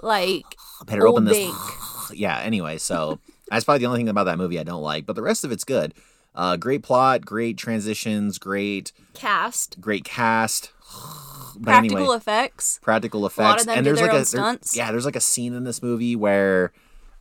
[0.03, 0.45] like,
[0.87, 1.37] better open this.
[1.39, 1.57] bank.
[2.13, 2.39] Yeah.
[2.39, 3.19] Anyway, so
[3.51, 5.51] that's probably the only thing about that movie I don't like, but the rest of
[5.51, 5.93] it's good.
[6.37, 10.71] Uh, great plot, great transitions, great, cast, great cast.
[11.59, 12.79] But practical anyway, effects.
[12.83, 16.15] practical effects, and there's like a there- yeah, there's like a scene in this movie
[16.15, 16.71] where,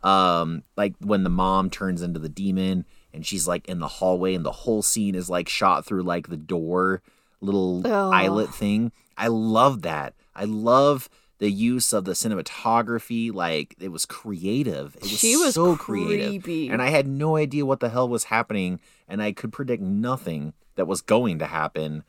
[0.03, 2.83] um, like when the mom turns into the demon
[3.13, 6.27] and she's like in the hallway, and the whole scene is like shot through like
[6.27, 7.01] the door
[7.39, 8.11] little Oh.
[8.11, 8.91] eyelet thing.
[9.17, 10.15] I love that.
[10.35, 11.07] I love
[11.37, 13.33] the use of the cinematography.
[13.33, 14.95] Like it was creative.
[14.97, 18.25] It was, She was so creative, and I had no idea what the hell was
[18.25, 22.03] happening, and I could predict nothing that was going to happen.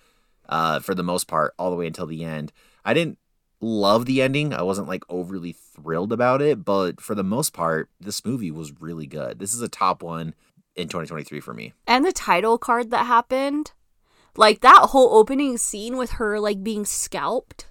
[0.48, 2.52] Uh, for the most part, all the way until the end.
[2.84, 3.18] I didn't
[3.60, 4.54] love the ending.
[4.54, 8.80] I wasn't like overly thrilled about it, but for the most part, this movie was
[8.80, 9.40] really good.
[9.40, 10.36] This is a top one
[10.76, 11.72] in 2023 for me.
[11.88, 13.72] and the title card that happened
[14.36, 17.66] like that whole opening scene with her like being scalped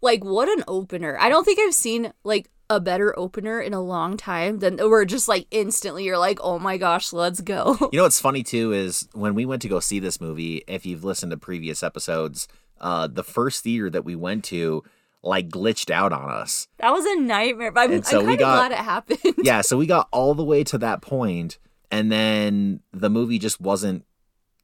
[0.00, 3.80] like what an opener i don't think i've seen like a better opener in a
[3.80, 7.96] long time than where just like instantly you're like oh my gosh let's go You
[7.98, 11.02] know what's funny too is when we went to go see this movie, if you've
[11.02, 12.46] listened to previous episodes,
[12.80, 14.84] uh, the first theater that we went to
[15.22, 16.68] like glitched out on us.
[16.76, 18.84] that was a nightmare but i'm, And so I'm we kind of got- glad it
[18.84, 21.58] happened yeah, so we got all the way to that point,
[21.90, 24.04] and then the movie just wasn't.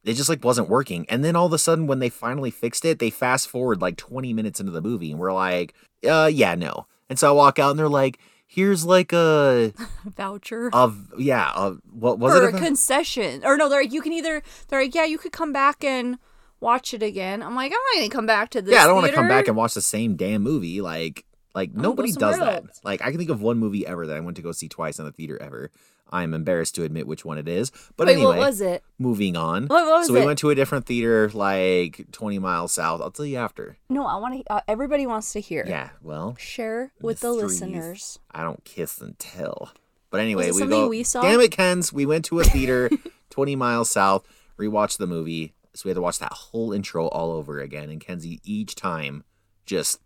[0.04, 2.84] It just like wasn't working, and then all of a sudden, when they finally fixed
[2.84, 5.74] it, they fast forward like twenty minutes into the movie, and we're like,
[6.06, 9.72] "Uh, yeah, no." And so I walk out, and they're like, "Here's like a
[10.04, 12.54] voucher of yeah, a, what was for it?
[12.54, 15.32] a a- concession or no they're like you can either they're like yeah you could
[15.32, 16.18] come back and
[16.60, 18.94] watch it again i'm like i'm not gonna come back to this yeah, I don't
[18.96, 20.80] want to come back and watch the same damn movie.
[20.80, 22.64] Like, like go nobody does somewhere that.
[22.64, 22.80] else.
[22.84, 24.98] Like, I can think of one movie ever that I went to go see twice
[24.98, 25.70] in the theater ever.
[26.10, 28.36] I'm embarrassed to admit which one it is, but Wait, anyway.
[28.38, 29.66] what was it moving on.
[29.66, 30.26] What- what was so we it?
[30.26, 33.00] went to a different theater, like 20 miles south.
[33.00, 33.76] I'll tell you after.
[33.88, 37.60] no i want to uh, everybody wants to hear Yeah, well, share with the Mysteries.
[37.62, 38.18] listeners.
[38.30, 39.72] I don't kiss and tell.
[40.10, 40.88] But anyway, we something go.
[40.88, 41.22] we saw?
[41.22, 41.92] Damn it, Kens!
[41.92, 42.88] We went to a theater
[43.30, 44.24] 20 miles south,
[44.56, 47.90] rewatched the movie, so we had to watch that whole intro all over again.
[47.90, 49.24] And Kenzie each time
[49.66, 49.98] just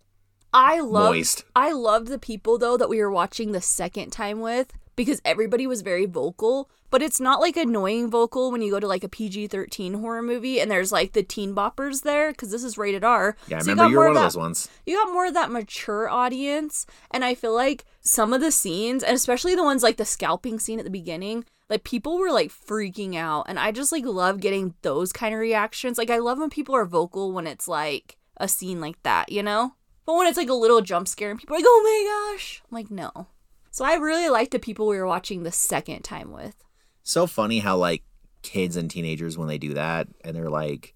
[0.55, 1.45] I loved Moist.
[1.55, 5.67] I loved the people though that we were watching the second time with because everybody
[5.67, 9.09] was very vocal, but it's not like annoying vocal when you go to like a
[9.09, 13.37] PG-13 horror movie and there's like the teen boppers there cuz this is rated R.
[13.47, 13.59] yeah.
[13.59, 14.69] I So you remember got you were one of that- those ones.
[14.85, 19.03] you got more of that mature audience and i feel like some of the scenes
[19.03, 22.51] and especially the ones like the scalping scene at the beginning like people were like
[22.51, 26.39] freaking out and i just like love getting those kind of reactions like i love
[26.39, 29.73] when people are vocal when it's like a scene like that you know
[30.07, 32.63] but when it's like a little jump scare and people are like oh my gosh
[32.71, 33.27] i'm like no
[33.71, 36.55] so i really liked the people we were watching the second time with
[37.03, 38.03] So funny how like
[38.43, 40.95] kids and teenagers when they do that and they're like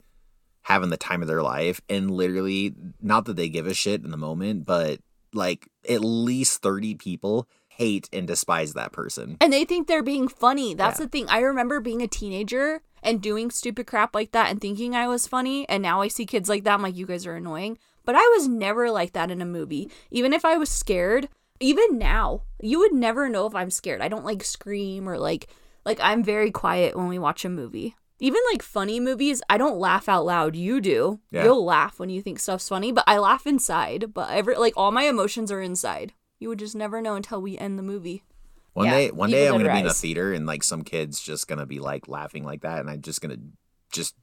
[0.62, 4.10] having the time of their life and literally not that they give a shit in
[4.12, 5.00] the moment, but
[5.34, 9.36] like at least 30 people hate and despise that person.
[9.40, 10.72] And they think they're being funny.
[10.74, 11.06] That's Yeah.
[11.06, 11.26] the thing.
[11.28, 15.26] I remember being a teenager and doing stupid crap like that and thinking I was
[15.26, 15.68] funny.
[15.68, 16.74] And now I see kids like that.
[16.74, 17.76] I'm like, you guys are annoying.
[18.04, 19.90] But I was never like that in a movie.
[20.12, 21.28] Even if I was scared,
[21.62, 24.00] even now, you would never know if I'm scared.
[24.02, 25.48] I don't like scream or like,
[25.84, 27.96] like I'm very quiet when we watch a movie.
[28.18, 30.54] Even like funny movies, I don't laugh out loud.
[30.54, 31.20] You do.
[31.30, 31.44] Yeah.
[31.44, 34.14] You'll laugh when you think stuff's funny, but I laugh inside.
[34.14, 36.12] But every like all my emotions are inside.
[36.38, 38.22] You would just never know until we end the movie.
[38.74, 41.20] One Yeah, day, one day I'm gonna be in a theater and like some kids
[41.20, 43.38] just gonna be like laughing like that, and I'm just gonna
[43.92, 44.14] just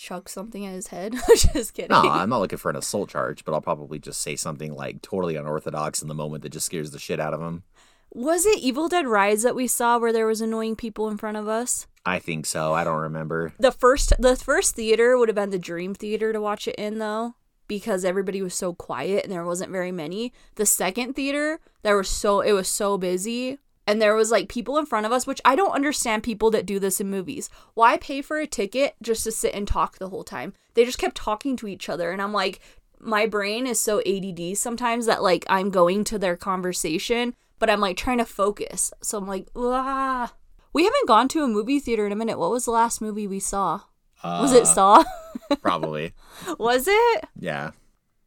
[0.00, 1.14] chuck something at his head.
[1.36, 1.90] just kidding.
[1.90, 5.02] no, I'm not looking for an assault charge, but I'll probably just say something like
[5.02, 7.64] totally unorthodox in the moment that just scares the shit out of him.
[8.12, 11.36] Was it Evil Dead Rise that we saw where there was annoying people in front
[11.36, 11.86] of us?
[12.04, 12.72] I think so.
[12.72, 13.52] I don't remember.
[13.58, 16.98] The first the first theater would have been the Dream Theater to watch it in
[16.98, 17.34] though
[17.68, 20.32] because everybody was so quiet and there wasn't very many.
[20.56, 23.58] The second theater, there was so it was so busy
[23.90, 26.66] and there was like people in front of us which I don't understand people that
[26.66, 27.48] do this in movies.
[27.74, 30.52] Why pay for a ticket just to sit and talk the whole time?
[30.74, 32.60] They just kept talking to each other and I'm like
[33.00, 37.80] my brain is so ADD sometimes that like I'm going to their conversation, but I'm
[37.80, 38.92] like trying to focus.
[39.02, 40.32] So I'm like, ah.
[40.72, 42.38] We haven't gone to a movie theater in a minute.
[42.38, 43.80] What was the last movie we saw?
[44.22, 45.04] Was it Uh, Saw?
[45.62, 46.12] Probably.
[46.58, 47.24] was it?
[47.38, 47.70] Yeah.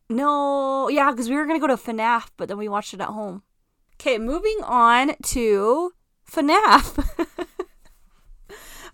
[0.09, 0.89] No.
[0.89, 3.09] Yeah, because we were going to go to FNAF, but then we watched it at
[3.09, 3.43] home.
[4.05, 5.93] Okay, moving on to
[6.29, 7.07] FNAF.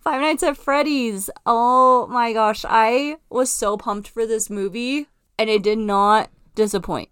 [0.03, 1.31] Five Nights at Freddy's.
[1.47, 2.63] Oh my gosh.
[2.69, 5.07] I was so pumped for this movie,
[5.39, 7.09] and it did not disappoint.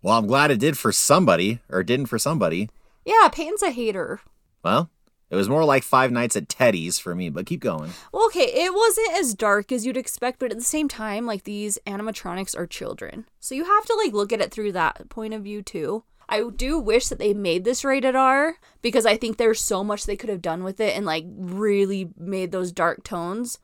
[0.00, 2.70] Well, I'm glad it did for somebody, or didn't for somebody.
[3.04, 4.22] Yeah, Payton's a hater.
[4.62, 4.88] Well,
[5.28, 7.90] It was more like Five Nights at Teddy's for me, but keep going.
[8.10, 11.44] Well, okay, it wasn't as dark as you'd expect, but at the same time, like
[11.44, 13.26] these animatronics are children.
[13.38, 16.04] So you have to like look at it through that point of view too.
[16.28, 20.04] I do wish that they made this rated R because I think there's so much
[20.04, 23.58] they could have done with it and like really made those dark tones.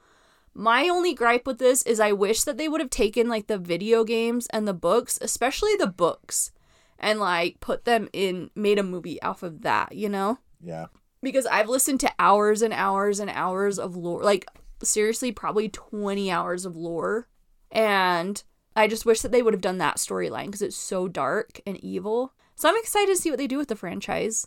[0.53, 3.59] My only gripe with this is I wish that they would have taken like the
[3.59, 6.53] video games and the books, especially the books,
[6.99, 10.39] and like put them in made a movie off of that, you know?
[10.63, 10.87] Yeah.
[11.23, 14.47] because I've listened to hours and hours and hours of lore, like
[14.83, 17.29] seriously, probably 20 hours of lore.
[17.71, 18.43] And
[18.77, 21.77] I just wish that they would have done that storyline because it's so dark and
[21.79, 22.35] evil.
[22.61, 24.47] So I'm excited to see what they do with the franchise.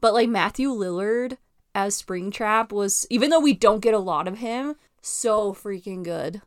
[0.00, 1.36] But like Matthew Lillard
[1.72, 6.42] as Springtrap was, even though we don't get a lot of him, so freaking good.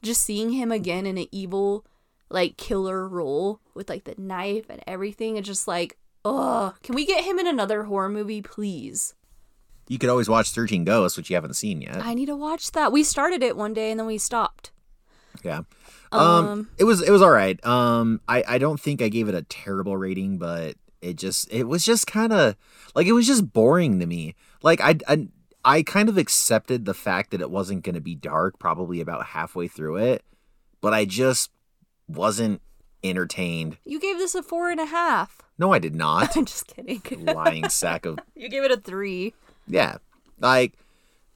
[0.00, 1.84] Just seeing him again in an evil,
[2.30, 6.74] like killer role with like the knife and everything, it's just like, ugh.
[6.82, 9.14] Can we get him in another horror movie, please?
[9.88, 12.02] You could always watch 13 Ghosts, which you haven't seen yet.
[12.02, 12.92] I need to watch that.
[12.92, 14.70] We started it one day and then we stopped.
[15.44, 15.64] Yeah.
[16.12, 17.64] Um, Um, it was it was all right.
[17.66, 21.64] Um, I I don't think I gave it a terrible rating, but it just it
[21.64, 22.56] was just kind of
[22.94, 24.34] like it was just boring to me.
[24.62, 25.28] Like I I
[25.64, 29.26] I kind of accepted the fact that it wasn't going to be dark probably about
[29.26, 30.24] halfway through it,
[30.80, 31.50] but I just
[32.08, 32.62] wasn't
[33.02, 33.78] entertained.
[33.84, 35.42] You gave this a four and a half.
[35.58, 36.36] No, I did not.
[36.36, 37.02] I'm just kidding.
[37.24, 39.34] Lying sack of you gave it a three.
[39.66, 39.96] yeah.
[40.38, 40.74] Like,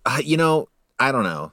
[0.05, 1.53] uh, you know, I don't know.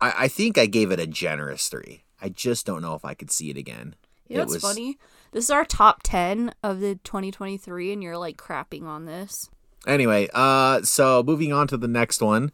[0.00, 2.02] I I think I gave it a generous three.
[2.20, 3.94] I just don't know if I could see it again.
[4.28, 4.98] You know It what's was- funny?
[5.32, 9.50] This is our top 10 of the 2023, and you're like crapping on this.
[9.86, 12.50] Anyway, uh, so moving on to the next one,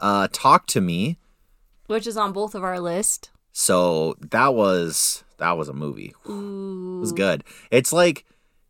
[0.00, 1.18] uh, talk to me.
[1.86, 3.30] Which is on both of our list.
[3.52, 6.12] So that was that was a movie.
[6.26, 6.30] It
[7.00, 7.42] was good.
[7.70, 8.24] It's like,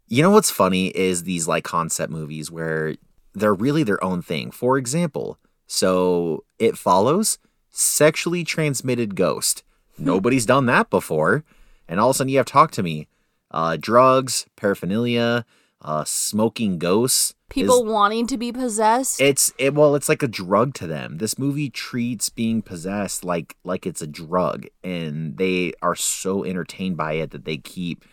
[0.07, 2.95] you know what's funny is these like concept movies where
[3.35, 4.51] they're really their own thing.
[4.51, 7.38] For example, so it follows
[7.71, 9.62] sexually transmitted ghost.
[10.04, 11.44] Nobody's done that before,
[11.88, 13.06] and all of a sudden you have talk to me.
[13.50, 15.44] Uh, drugs, paraphernalia,
[15.82, 17.30] uh, smoking ghosts.
[17.30, 19.20] is- People wanting to be possessed.
[19.20, 23.56] it's it well it's like a drug to them this movie treats being possessed like
[23.64, 28.04] like it's a drug and they are so entertained by it that they keep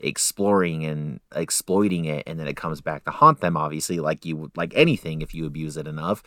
[0.00, 4.50] exploring and exploiting it and then it comes back to haunt them obviously like you
[4.56, 6.22] like anything if you abuse it enough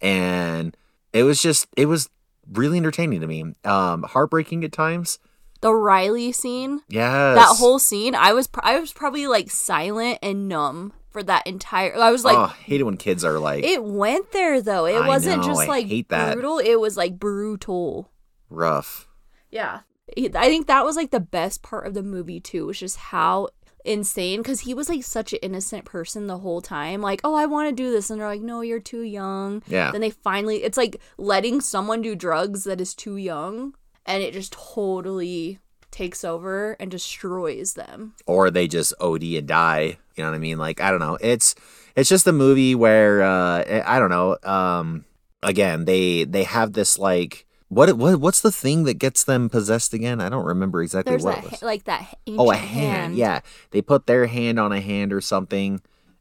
[0.00, 0.74] and
[1.12, 2.08] it was just it was
[2.52, 5.18] really entertaining to me um heartbreaking at times
[5.62, 6.82] the Riley scene.
[6.88, 11.22] yes That whole scene, I was pr- I was probably like silent and numb for
[11.22, 11.96] that entire.
[11.96, 14.84] I was like, oh, I hate it when kids are like it went there though.
[14.84, 16.34] It I wasn't know, just I like hate that.
[16.34, 16.58] brutal.
[16.58, 18.10] It was like brutal.
[18.50, 19.08] rough
[19.50, 19.80] Yeah.
[20.16, 23.48] I think that was like the best part of the movie too, was just how
[23.86, 27.00] insane because he was like such an innocent person the whole time.
[27.00, 28.10] Like, oh, I want to do this.
[28.10, 29.62] And they're like, no, you're too young.
[29.66, 34.22] yeah Then they finally, it's like letting someone do drugs that is too young and
[34.22, 35.58] it just totally
[35.90, 38.14] takes over and destroys them.
[38.26, 39.96] or they just OD and die.
[40.14, 40.58] You know what I mean?
[40.58, 41.16] Like I don't know.
[41.20, 41.54] It's
[41.94, 44.36] it's just a movie where uh I don't know.
[44.42, 45.04] Um
[45.42, 49.92] again, they they have this like what what what's the thing that gets them possessed
[49.92, 50.20] again?
[50.20, 51.62] I don't remember exactly There's what that, it was.
[51.62, 53.16] like that Oh, a hand.
[53.16, 53.40] Yeah.
[53.70, 55.80] They put their hand on a hand or something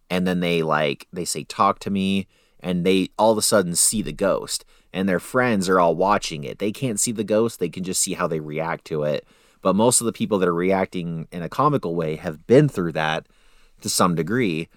[0.10, 2.28] and then they like they say talk to me
[2.60, 6.44] and they all of a sudden see the ghost and their friends are all watching
[6.44, 6.60] it.
[6.60, 9.26] They can't see the ghost, they can just see how they react to it.
[9.62, 12.92] But most of the people that are reacting in a comical way have been through
[12.94, 13.28] that
[13.82, 14.68] to some degree,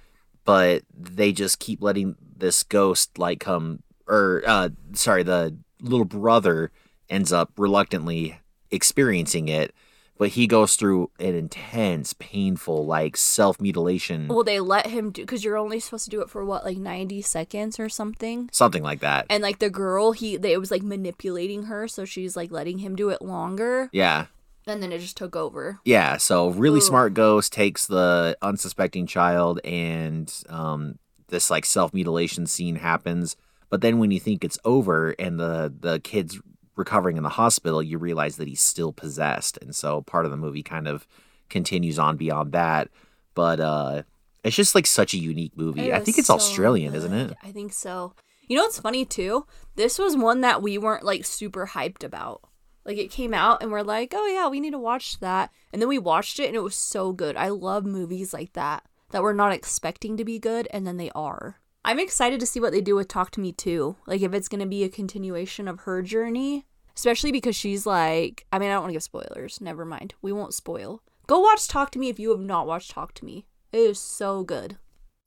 [0.44, 6.70] but they just keep letting this ghost like come or uh sorry, the little brother
[7.08, 8.38] ends up reluctantly
[8.70, 9.74] experiencing it,
[10.18, 15.44] but he goes through an intense, painful like self-mutilation, Well, they let him do because
[15.44, 18.50] you're only supposed to do it for what, like 90 seconds or something.
[18.52, 19.26] something like that.
[19.30, 22.78] And like the girl, he they it was like manipulating her, so she's like letting
[22.78, 24.26] him do it longer, yeah.
[24.66, 25.78] and then it just took over.
[25.84, 26.86] Yeah, so really Ugh.
[26.86, 33.36] smart ghost takes the unsuspecting child and um this like self-mutilation scene happens,
[33.70, 36.38] but then when you think it's over and the the kid's
[36.76, 39.58] recovering in the hospital, you realize that he's still possessed.
[39.60, 41.06] And so part of the movie kind of
[41.50, 42.88] continues on beyond that.
[43.34, 44.02] But uh
[44.44, 45.92] it's just like such a unique movie.
[45.92, 47.36] I think it's so Australian, isn't it?
[47.42, 48.14] I think so.
[48.46, 49.46] You know what's funny too?
[49.74, 52.42] This was one that we weren't like super hyped about.
[52.84, 55.50] Like it came out and we're like, oh yeah, we need to watch that.
[55.72, 57.36] And then we watched it and it was so good.
[57.36, 61.10] I love movies like that that we're not expecting to be good and then they
[61.14, 61.60] are.
[61.84, 63.96] I'm excited to see what they do with Talk to Me too.
[64.06, 68.46] Like if it's going to be a continuation of her journey, especially because she's like,
[68.52, 69.60] I mean, I don't want to give spoilers.
[69.60, 70.14] Never mind.
[70.20, 71.02] We won't spoil.
[71.26, 73.46] Go watch Talk to Me if you have not watched Talk to Me.
[73.72, 74.76] It is so good.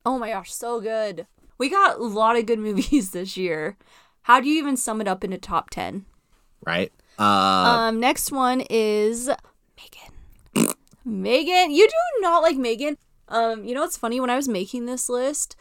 [0.06, 1.28] Oh my gosh, so good.
[1.58, 3.78] We got a lot of good movies this year.
[4.24, 6.06] How do you even sum it up into top 10?
[6.66, 6.92] right?
[7.18, 9.30] Uh, Um, next one is
[9.78, 10.74] Megan.
[11.06, 12.98] Megan, you do not like Megan.
[13.28, 14.20] Um, you know what's funny?
[14.20, 15.56] When I was making this list,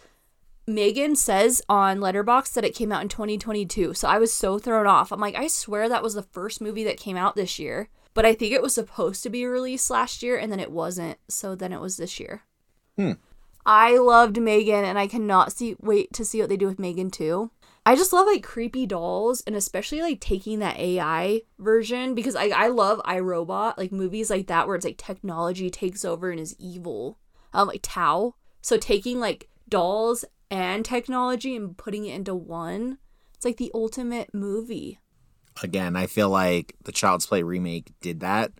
[0.74, 3.94] Megan says on Letterboxd that it came out in 2022.
[3.94, 5.12] So I was so thrown off.
[5.12, 7.88] I'm like, I swear that was the first movie that came out this year.
[8.14, 11.18] But I think it was supposed to be released last year and then it wasn't.
[11.28, 12.42] So then it was this year.
[12.96, 13.12] Hmm.
[13.64, 17.10] I loved Megan and I cannot see wait to see what they do with Megan
[17.10, 17.50] too.
[17.86, 22.48] I just love like creepy dolls and especially like taking that AI version because I,
[22.48, 26.56] I love iRobot, like movies like that where it's like technology takes over and is
[26.58, 27.18] evil.
[27.52, 28.34] Um like Tau.
[28.60, 32.98] So taking like dolls and technology and putting it into one,
[33.34, 34.98] it's like the ultimate movie.
[35.62, 38.52] again, I feel like the Child's Play remake did that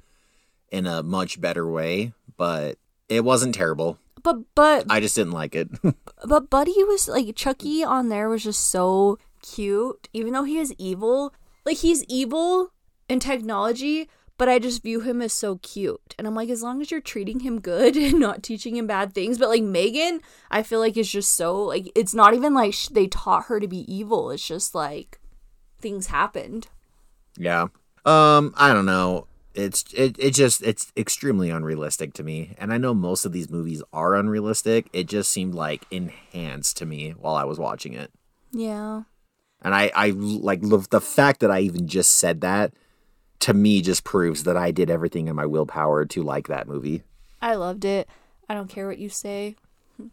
[0.71, 2.79] in a much better way, but
[3.09, 3.99] it wasn't terrible.
[4.23, 5.69] But but I just didn't like it.
[6.27, 10.75] But Buddy was like Chucky on there was just so cute, even though he is
[10.79, 11.33] evil.
[11.65, 12.73] Like he's evil
[13.09, 14.09] in technology,
[14.41, 16.15] but I just view him as so cute.
[16.17, 19.13] And I'm like, as long as you're treating him good and not teaching him bad
[19.13, 19.37] things.
[19.37, 22.89] But like Megan, I feel like is just so like it's not even like sh-
[22.89, 24.31] they taught her to be evil.
[24.31, 25.21] It's just like
[25.79, 26.69] things happened.
[27.37, 27.67] yeah.
[28.07, 29.27] Um, I don't know.
[29.55, 32.55] It's it, it just it's extremely unrealistic to me.
[32.57, 34.89] And I know most of these movies are unrealistic.
[34.95, 38.11] It just seemed like enhanced to me while I was watching it.
[38.53, 39.03] Yeah.
[39.61, 42.73] And I, I like love the fact that I even just said that
[43.41, 47.03] to me just proves that I did everything in my willpower to like that movie.
[47.43, 48.09] I loved it.
[48.49, 49.57] I don't care what you say.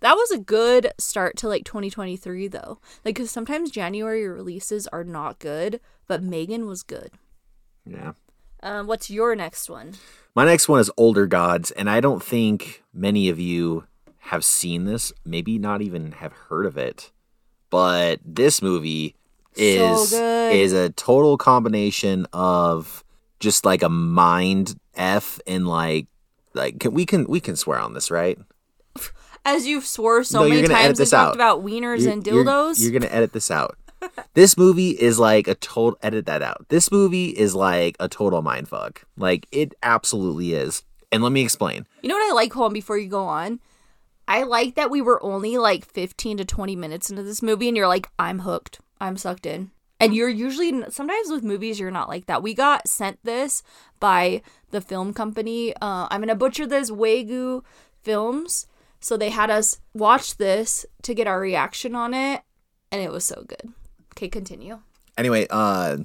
[0.01, 2.79] That was a good start to like 2023 though.
[3.05, 7.11] Like cuz sometimes January releases are not good, but Megan was good.
[7.85, 8.13] Yeah.
[8.61, 9.93] Um what's your next one?
[10.35, 13.85] My next one is Older Gods, and I don't think many of you
[14.19, 17.11] have seen this, maybe not even have heard of it.
[17.69, 19.15] But this movie
[19.55, 20.55] is good.
[20.55, 23.03] is a total combination of
[23.39, 26.07] just like a mind f and like
[26.53, 28.37] like can, we can we can swear on this, right?
[29.45, 31.35] As you've swore so No, you're many edit times and this talked out.
[31.35, 32.81] about wieners You're- and you're- dildos.
[32.81, 33.77] You're, gonna edit this out.
[34.33, 36.65] this movie is like a total edit that out.
[36.69, 39.03] This movie is like a total mind fuck.
[39.15, 40.83] Like it absolutely is.
[41.11, 41.87] And let me explain.
[42.01, 43.59] You know what I like, Home, before you go on?
[44.27, 47.77] I like that we were only like 15 to 20 minutes into this movie and
[47.77, 48.81] you're like, I'm hooked.
[48.99, 49.71] I'm sucked in.
[49.99, 52.43] And you're usually, sometimes with movies, you're not like that.
[52.43, 53.63] We got sent this
[53.99, 55.73] by the film company.
[55.75, 57.63] Uh, I'm to butcher this, Wagyu
[58.03, 58.67] Films.
[58.99, 62.41] So they had us watch this to get our reaction on it.
[62.91, 63.73] And it was so good.
[64.13, 64.79] Okay, continue.
[65.17, 65.97] Anyway, uh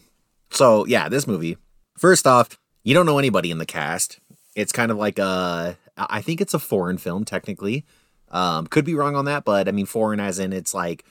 [0.51, 1.57] so yeah, this movie.
[1.97, 4.21] First off, you don't know anybody in the cast.
[4.55, 7.85] It's kind of like a I think it's a foreign film technically.
[8.31, 11.05] Um could be wrong on that, but I mean foreign as in it's like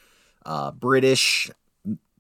[0.46, 1.50] uh British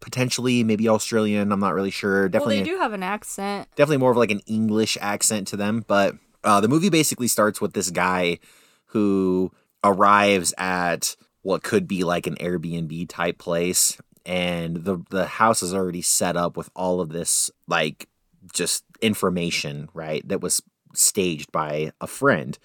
[0.02, 2.24] potentially maybe Australian, I'm not really sure.
[2.24, 3.70] Well, Definitely they do have an accent.
[3.76, 5.86] definitely more of like an English accent to them.
[5.88, 8.40] But uh, the movie basically starts with this guy
[8.88, 9.52] who
[9.84, 15.74] arrives at what could be like an Airbnb type place, and the the house is
[15.74, 18.10] already set up with all of this like
[18.54, 20.28] just information, right?
[20.28, 20.62] That was
[20.94, 22.58] staged by a friend,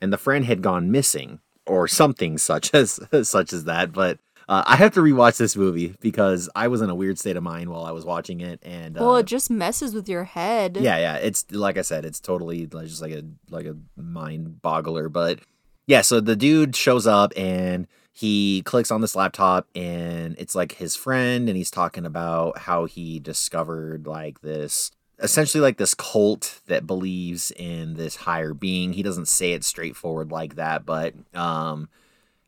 [0.00, 4.18] and the friend had gone missing or something such as such as that, but.
[4.48, 7.42] Uh, I have to rewatch this movie because I was in a weird state of
[7.42, 10.76] mind while I was watching it, and uh, Well, it just messes with your head.
[10.80, 11.16] yeah, yeah.
[11.16, 15.10] It's like I said, it's totally just like a like a mind boggler.
[15.10, 15.40] But
[15.86, 20.72] yeah, so the dude shows up and he clicks on this laptop and it's like
[20.72, 26.60] his friend and he's talking about how he discovered like this essentially like this cult
[26.66, 28.92] that believes in this higher being.
[28.92, 31.88] He doesn't say it straightforward like that, but um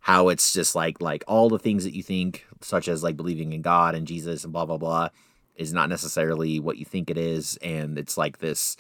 [0.07, 3.53] how it's just like like all the things that you think such as like believing
[3.53, 5.09] in God and Jesus and blah blah blah
[5.57, 8.77] is not necessarily what you think it is and it's like this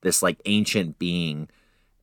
[0.00, 1.48] this like ancient being.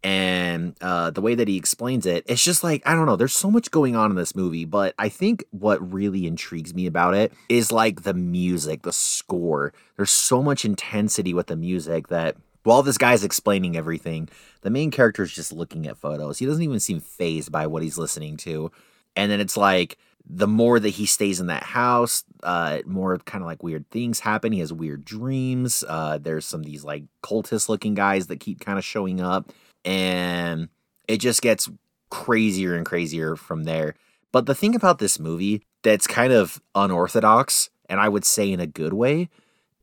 [0.06, 3.34] And uh the way that he explains it it's just like i don't know there's
[3.34, 7.14] so much going on in this movie but i think what really intrigues me about
[7.14, 9.74] it is like the music the score.
[9.98, 14.28] There's so much intensity with the music that while this guy's explaining everything
[14.62, 17.84] the main character is just looking at photos he doesn't even seem phased by what
[17.84, 18.72] he's listening to
[19.16, 19.98] and then it's like
[20.30, 24.20] the more that he stays in that house, uh, more kind of like weird things
[24.20, 24.52] happen.
[24.52, 25.84] He has weird dreams.
[25.88, 29.52] Uh, there's some these like cultist looking guys that keep kind of showing up,
[29.84, 30.70] and
[31.08, 31.70] it just gets
[32.10, 33.96] crazier and crazier from there.
[34.32, 38.60] But the thing about this movie that's kind of unorthodox, and I would say in
[38.60, 39.30] a good way,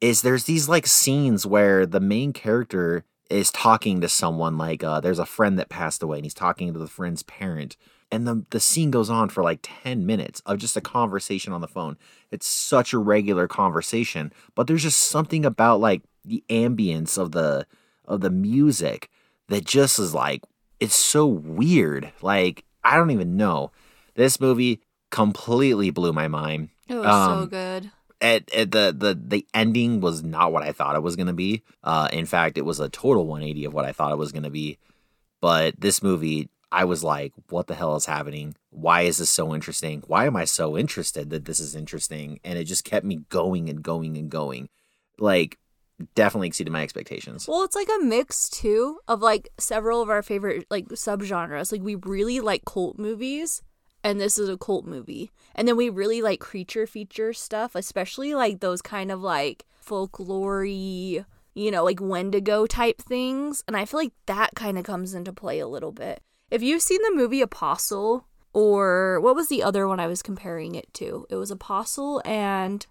[0.01, 5.01] is there's these like scenes where the main character is talking to someone like uh,
[5.01, 7.77] there's a friend that passed away and he's talking to the friend's parent
[8.11, 11.61] and the the scene goes on for like 10 minutes of just a conversation on
[11.61, 11.99] the phone.
[12.31, 17.67] It's such a regular conversation, but there's just something about like the ambience of the
[18.07, 19.11] of the music
[19.49, 20.43] that just is like
[20.81, 22.13] it's so weird.
[22.23, 23.73] Like I don't even know.
[24.15, 24.81] This movie
[25.11, 26.71] completely blew my mind.
[26.89, 27.91] It was so Um, good.
[28.21, 31.63] At, at the the the ending was not what I thought it was gonna be.
[31.85, 34.51] Uh, in fact, it was a total 180 of what I thought it was gonna
[34.51, 34.79] be.
[35.41, 38.57] But this movie, I was like, "What the hell is happening?
[38.71, 40.03] Why is this so interesting?
[40.09, 43.69] Why am I so interested that this is interesting?" And it just kept me going
[43.69, 44.69] and going and going.
[45.21, 45.59] Like,
[46.15, 47.47] definitely exceeded my expectations.
[47.49, 51.73] Well, it's like a mix too of like several of our favorite like subgenres.
[51.73, 53.63] Like we really like cult movies,
[54.05, 55.31] and this is a cult movie.
[55.55, 60.65] And then we really like creature feature stuff, especially like those kind of like folklore
[60.65, 61.25] you
[61.73, 63.65] know, like Wendigo type things.
[63.67, 66.21] And I feel like that kind of comes into play a little bit.
[66.51, 70.75] If you've seen the movie Apostle, or what was the other one I was comparing
[70.77, 71.27] it to?
[71.29, 72.87] It was Apostle and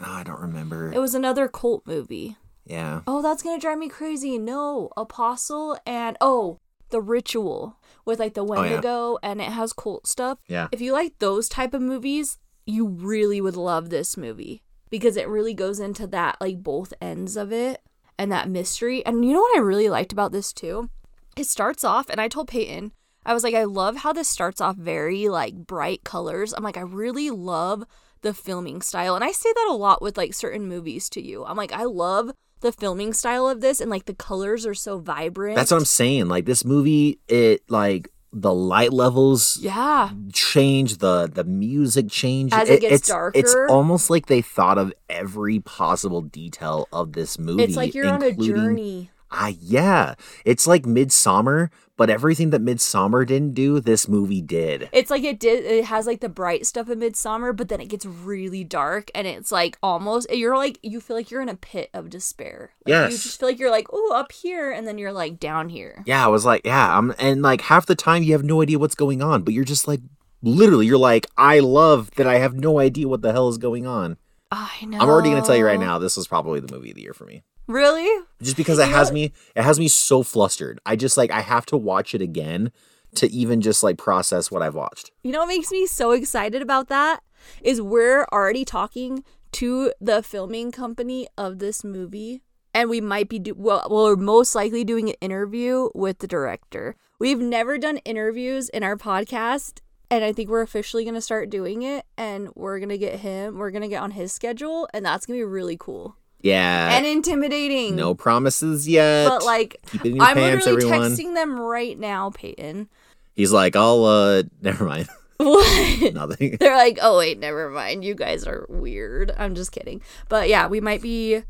[0.00, 0.92] Oh, I don't remember.
[0.92, 2.36] it was another cult movie.
[2.64, 3.02] yeah.
[3.06, 4.38] Oh, that's gonna drive me crazy.
[4.38, 6.58] No, Apostle and oh,
[6.92, 8.60] the Ritual with like the oh, yeah.
[8.60, 10.38] Wendigo and it has cult stuff.
[10.46, 10.68] Yeah.
[10.70, 15.28] If you like those type of movies, you really would love this movie because it
[15.28, 17.82] really goes into that like both ends of it
[18.18, 19.04] and that mystery.
[19.04, 20.88] And you know what I really liked about this too?
[21.36, 22.92] It starts off, and I told Payton,
[23.24, 26.52] I was like, I love how this starts off very like bright colors.
[26.52, 27.84] I'm like, I really love
[28.20, 29.14] the filming style.
[29.14, 31.44] And I say that a lot with like certain movies to you.
[31.44, 32.32] I'm like, I love
[32.62, 35.56] the filming style of this and like the colors are so vibrant.
[35.56, 36.28] That's what I'm saying.
[36.28, 40.10] Like this movie, it like the light levels Yeah.
[40.32, 42.52] change, the the music change.
[42.54, 47.38] As it gets it's, It's almost like they thought of every possible detail of this
[47.38, 47.64] movie.
[47.64, 49.10] It's like you're on a journey.
[49.30, 50.14] Ah, yeah.
[50.44, 51.70] It's like Midsommar,
[52.02, 54.88] but everything that Midsommar didn't do, this movie did.
[54.90, 55.64] It's like it did.
[55.64, 59.24] It has like the bright stuff of Midsommar, but then it gets really dark, and
[59.24, 62.72] it's like almost you're like you feel like you're in a pit of despair.
[62.84, 65.68] Like, you just feel like you're like oh up here, and then you're like down
[65.68, 66.02] here.
[66.04, 68.80] Yeah, I was like, yeah, I'm, and like half the time you have no idea
[68.80, 70.00] what's going on, but you're just like,
[70.42, 73.86] literally, you're like, I love that I have no idea what the hell is going
[73.86, 74.16] on.
[74.50, 74.98] I know.
[74.98, 77.14] I'm already gonna tell you right now, this was probably the movie of the year
[77.14, 77.44] for me.
[77.72, 78.24] Really?
[78.42, 80.80] just because it has me it has me so flustered.
[80.84, 82.72] I just like i have to watch it again
[83.14, 85.10] to even just like process what i've watched.
[85.22, 87.22] You know what makes me so excited about that?
[87.62, 92.42] Is we're already talking to the filming company of this movie
[92.74, 96.96] and we might be do well we're most likely doing an interview with the director.
[97.18, 101.48] We've never done interviews in our podcast and I think we're officially going to start
[101.48, 104.88] doing it and we're going to get him we're going to get on his schedule
[104.92, 107.94] and that's going to be really cool yeah and intimidating.
[107.96, 111.58] no promises yet But like keep it in your I'm pants literally everyone texting them
[111.58, 112.88] right now, Payton.
[113.34, 116.14] he's like i'll uh never mind What?
[116.14, 118.04] nothing They're like, oh wait, never mind.
[118.04, 119.32] You guys are weird.
[119.36, 120.00] I'm just kidding.
[120.28, 121.42] But yeah, we might be.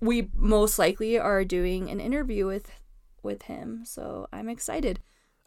[0.00, 2.70] We most likely are doing an interview with
[3.22, 4.98] with him, so I'm excited.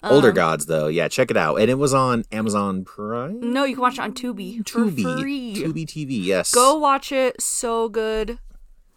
[0.04, 3.64] older Um, gods though yeah check it out and it was on amazon prime No,
[3.64, 7.42] you can watch it on Tubi tubi tubi tv yes Go watch it.
[7.42, 8.38] So good,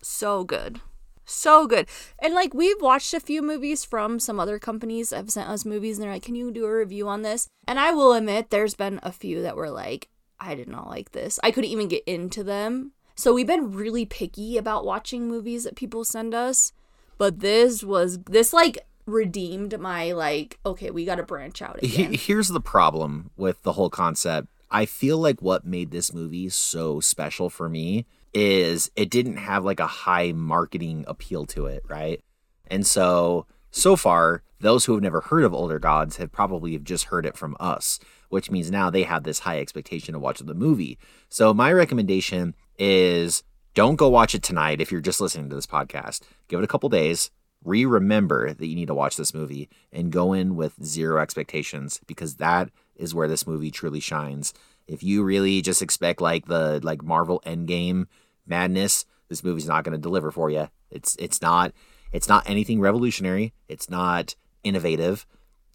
[0.08, 0.80] so good,
[1.24, 1.88] so good.
[2.18, 5.64] And like we've watched a few movies from some other companies that have sent us
[5.64, 8.50] movies, and they're like, "Can you do a review on this?" And I will admit,
[8.50, 10.08] there's been a few that were like,
[10.40, 11.38] "I did not like this.
[11.42, 15.76] I couldn't even get into them." So we've been really picky about watching movies that
[15.76, 16.72] people send us.
[17.18, 22.12] But this was this like redeemed my like okay we got to branch out again.
[22.12, 24.48] here's the problem with the whole concept.
[24.70, 29.64] I feel like what made this movie so special for me is it didn't have
[29.64, 32.20] like a high marketing appeal to it, right?
[32.66, 37.04] And so so far, those who have never heard of Older Gods have probably just
[37.04, 37.98] heard it from us,
[38.28, 40.98] which means now they have this high expectation of watching the movie.
[41.28, 43.42] So my recommendation is
[43.74, 46.22] don't go watch it tonight if you're just listening to this podcast.
[46.48, 47.30] Give it a couple days,
[47.64, 52.00] re remember that you need to watch this movie and go in with zero expectations
[52.06, 54.52] because that is where this movie truly shines.
[54.88, 58.06] If you really just expect like the like Marvel Endgame
[58.46, 60.68] madness, this movie's not going to deliver for you.
[60.90, 61.72] It's it's not
[62.12, 63.52] it's not anything revolutionary.
[63.68, 64.34] It's not
[64.64, 65.26] innovative.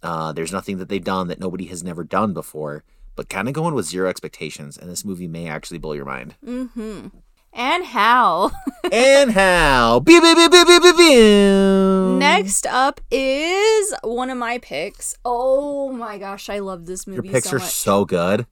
[0.01, 2.83] Uh, there's nothing that they've done that nobody has never done before.
[3.15, 6.35] But kind of going with zero expectations, and this movie may actually blow your mind.
[6.43, 7.09] mm-hmm.
[7.55, 8.49] And how?
[8.91, 9.99] and how?
[9.99, 12.19] Beep, beep, beep, beep, beep, beep, beep.
[12.19, 15.15] Next up is one of my picks.
[15.23, 18.47] Oh my gosh, I love this movie your picks so are so good.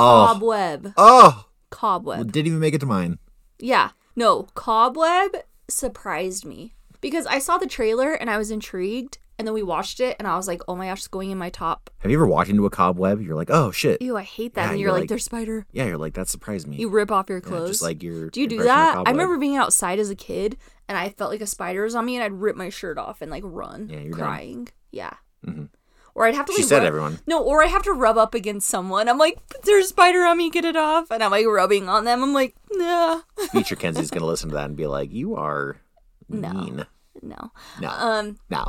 [0.00, 0.92] Oh, Cobweb.
[0.96, 2.32] oh, Cobweb.
[2.32, 3.18] didn't even make it to mine.
[3.58, 3.90] Yeah.
[4.16, 5.36] No, Cobweb
[5.68, 10.00] surprised me because I saw the trailer and I was intrigued and then we watched
[10.00, 11.88] it, and I was like, oh my gosh, it's going in my top.
[12.00, 13.22] Have you ever walked into a cobweb?
[13.22, 14.02] You're like, oh shit.
[14.02, 14.64] Ew, I hate that.
[14.64, 15.64] Yeah, and you're you're like, like- there's spider.
[15.72, 16.76] Yeah, you're like that surprised me.
[16.76, 17.70] You rip off your Yeah, clothes.
[17.70, 18.28] just like your.
[18.28, 18.98] do you do that?
[18.98, 20.58] I remember being outside as a kid,
[20.90, 23.22] and I felt like a spider was on me, and I'd rip my shirt off
[23.22, 24.20] and like run, Yeah, you're done.
[24.20, 24.68] crying.
[24.90, 25.14] Yeah.
[25.46, 25.70] Mhm.
[26.14, 27.18] Or I'd have to She like said rub- everyone.
[27.26, 29.08] No, or I have to rub up against someone.
[29.08, 31.10] I'm like, there's a spider on me, get it off.
[31.10, 32.22] And I'm like rubbing on them.
[32.22, 33.20] I'm like, nah.
[33.52, 35.76] Future Kenzie's gonna listen to that and be like, "You are
[36.28, 36.52] No.
[36.52, 36.86] mean."
[37.22, 37.52] No.
[37.80, 38.68] No, Um, no.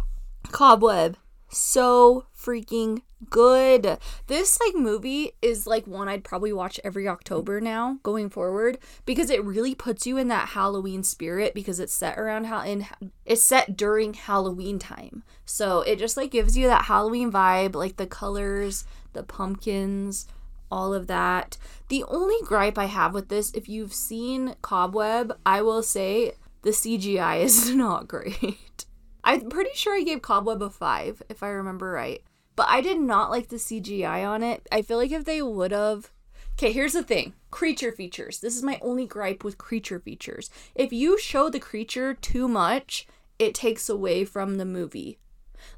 [0.52, 1.18] Cobweb.
[1.50, 3.98] So freaking good.
[4.28, 9.30] This like movie is like one I'd probably watch every October now going forward because
[9.30, 12.88] it really puts you in that Halloween spirit because it's set around how in
[13.26, 15.24] it's set during Halloween time.
[15.46, 20.28] So it just like gives you that Halloween vibe, like the colors, the pumpkins,
[20.72, 21.58] all of that.
[21.90, 26.72] The only gripe I have with this, if you've seen Cobweb, I will say the
[26.72, 28.86] CGI is not great.
[29.24, 32.24] I'm pretty sure I gave Cobweb a 5, if I remember right.
[32.62, 34.68] But I did not like the CGI on it.
[34.72, 36.12] I feel like if they would have.
[36.54, 38.40] Okay, here's the thing creature features.
[38.40, 40.52] This is my only gripe with creature features.
[40.76, 43.08] If you show the creature too much,
[43.40, 45.18] it takes away from the movie.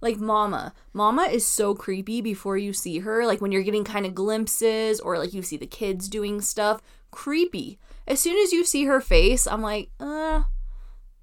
[0.01, 0.73] Like Mama.
[0.91, 3.25] Mama is so creepy before you see her.
[3.25, 6.81] Like when you're getting kind of glimpses or like you see the kids doing stuff.
[7.11, 7.79] Creepy.
[8.05, 10.43] As soon as you see her face, I'm like, uh,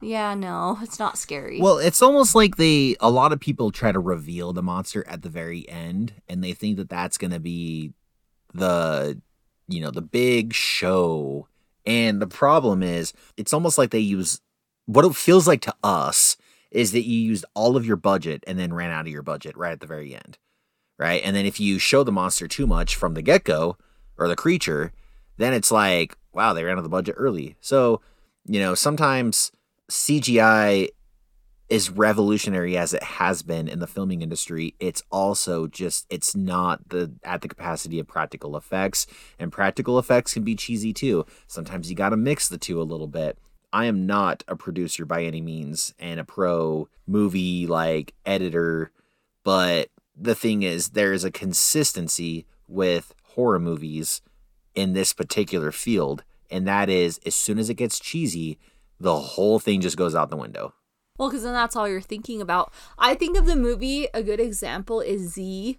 [0.00, 1.60] yeah, no, it's not scary.
[1.60, 5.22] Well, it's almost like they a lot of people try to reveal the monster at
[5.22, 7.92] the very end, and they think that that's going to be
[8.54, 9.20] the
[9.68, 11.46] you know the big show.
[11.86, 14.40] And the problem is, it's almost like they use
[14.86, 16.36] what it feels like to us
[16.70, 19.56] is that you used all of your budget and then ran out of your budget
[19.56, 20.38] right at the very end,
[20.98, 21.20] right?
[21.24, 23.76] And then if you show the monster too much from the get go
[24.18, 24.92] or the creature,
[25.36, 27.56] then it's like, wow, they ran out of the budget early.
[27.60, 28.00] So,
[28.46, 29.50] you know, sometimes
[29.90, 30.88] CGI
[31.68, 36.88] is revolutionary as it has been in the filming industry, it's also just it's not
[36.88, 39.06] the at the capacity of practical effects,
[39.38, 41.26] and practical effects can be cheesy too.
[41.46, 43.38] Sometimes you got to mix the two a little bit.
[43.72, 48.90] I am not a producer by any means and a pro movie like editor,
[49.44, 54.22] but the thing is there is a consistency with horror movies
[54.74, 58.58] in this particular field, and that is as soon as it gets cheesy,
[59.00, 60.74] the whole thing just goes out the window.
[61.18, 62.72] Well, because then that's all you're thinking about.
[62.98, 65.78] I think of the movie, a good example is Z,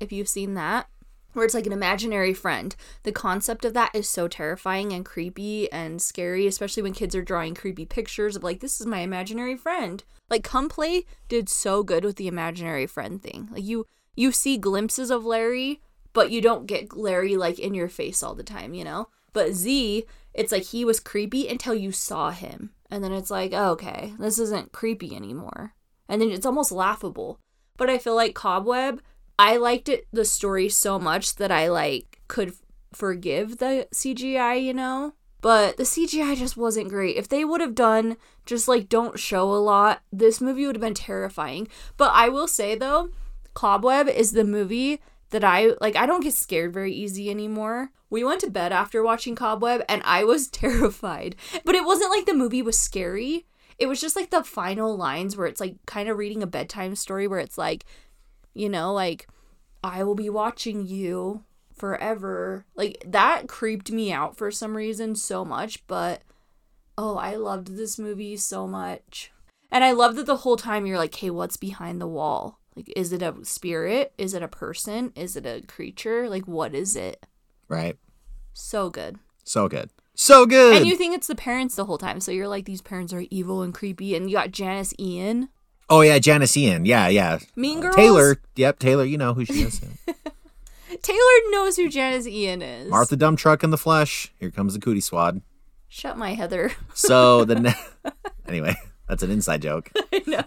[0.00, 0.88] if you've seen that,
[1.32, 2.74] where it's like an imaginary friend.
[3.04, 7.22] The concept of that is so terrifying and creepy and scary, especially when kids are
[7.22, 10.02] drawing creepy pictures of like, this is my imaginary friend.
[10.28, 13.48] Like, Come Play did so good with the imaginary friend thing.
[13.52, 15.80] Like, you you see glimpses of Larry,
[16.12, 19.08] but you don't get Larry like in your face all the time, you know?
[19.32, 20.04] But Z,
[20.34, 22.70] it's like he was creepy until you saw him.
[22.90, 25.74] And then it's like, oh, okay, this isn't creepy anymore.
[26.08, 27.38] And then it's almost laughable.
[27.76, 29.00] But I feel like Cobweb,
[29.38, 32.52] I liked it the story so much that I like could
[32.92, 35.14] forgive the CGI, you know?
[35.40, 37.16] But the CGI just wasn't great.
[37.16, 40.82] If they would have done just like don't show a lot, this movie would have
[40.82, 41.68] been terrifying.
[41.96, 43.10] But I will say though,
[43.54, 45.00] Cobweb is the movie
[45.30, 47.90] that I like I don't get scared very easy anymore.
[48.08, 51.36] We went to bed after watching Cobweb and I was terrified.
[51.64, 53.46] But it wasn't like the movie was scary.
[53.78, 56.94] It was just like the final lines where it's like kind of reading a bedtime
[56.94, 57.86] story where it's like,
[58.52, 59.26] you know, like
[59.82, 62.66] I will be watching you forever.
[62.74, 66.22] Like that creeped me out for some reason so much, but
[66.98, 69.32] oh, I loved this movie so much.
[69.70, 72.92] And I love that the whole time you're like, "Hey, what's behind the wall?" Like,
[72.96, 74.12] is it a spirit?
[74.16, 75.12] Is it a person?
[75.16, 76.28] Is it a creature?
[76.28, 77.26] Like, what is it?
[77.68, 77.96] Right.
[78.52, 79.18] So good.
[79.44, 79.90] So good.
[80.14, 80.76] So good.
[80.76, 82.20] And you think it's the parents the whole time.
[82.20, 84.14] So you're like, these parents are evil and creepy.
[84.14, 85.48] And you got Janis Ian.
[85.88, 86.84] oh yeah, Janis Ian.
[86.84, 87.38] Yeah, yeah.
[87.56, 87.96] Mean uh, Girls.
[87.96, 88.36] Taylor.
[88.56, 89.04] Yep, Taylor.
[89.04, 89.80] You know who she is.
[91.02, 91.18] Taylor
[91.50, 92.90] knows who Janis Ian is.
[92.90, 94.32] Martha Dump Truck in the flesh.
[94.38, 95.40] Here comes the cootie swad.
[95.88, 96.72] Shut my Heather.
[96.94, 98.12] So the ne-
[98.46, 98.76] anyway,
[99.10, 99.90] that's an inside joke.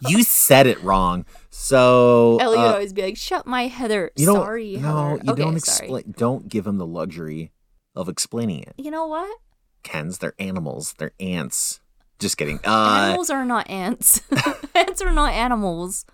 [0.08, 1.26] You said it wrong.
[1.50, 4.12] So Ellie would uh, always be like, shut my Heather.
[4.16, 4.36] you don't.
[4.38, 5.22] Sorry, no, Heather.
[5.26, 6.14] you okay, don't explain.
[6.18, 7.52] Don't give them the luxury
[7.96, 8.74] of explaining it.
[8.78, 9.38] You know what?
[9.84, 10.94] Kens, they're animals.
[10.98, 11.80] They're ants.
[12.20, 12.60] Just kidding.
[12.66, 14.22] Uh, Animals are not ants.
[14.76, 16.06] ants are not animals.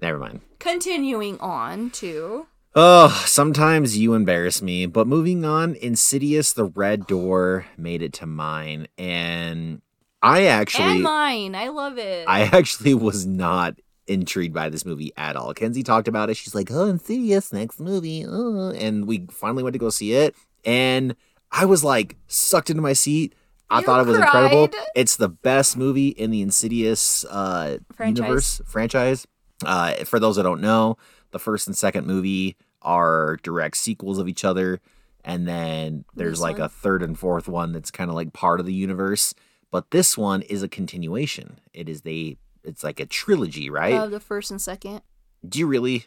[0.00, 0.40] never mind.
[0.60, 2.46] Continuing on to.
[2.76, 4.86] Oh, sometimes you embarrass me.
[4.86, 8.88] But moving on, Insidious the Red Door made it to mine.
[8.98, 9.80] And
[10.24, 11.54] I actually and mine.
[11.54, 12.26] I love it.
[12.28, 15.54] I actually was not intrigued by this movie at all.
[15.54, 16.36] Kenzie talked about it.
[16.36, 20.34] She's like, "Oh, Insidious, next movie," uh," and we finally went to go see it,
[20.64, 21.14] and
[21.52, 23.34] I was like sucked into my seat.
[23.70, 24.68] I You thought it was incredible.
[24.94, 28.18] It's the best movie in the Insidious uh, Franchise.
[28.22, 29.26] universe franchise.
[29.64, 30.96] Uh, for those that don't know,
[31.30, 34.80] the first and second movie are direct sequels of each other,
[35.24, 36.66] and then there's This like one?
[36.66, 39.34] a third and fourth one that's kind of like part of the universe.
[39.74, 41.58] But this one is a continuation.
[41.72, 43.94] It is the it's like a trilogy, right?
[43.94, 45.00] Of the first and second.
[45.48, 46.04] Do you really?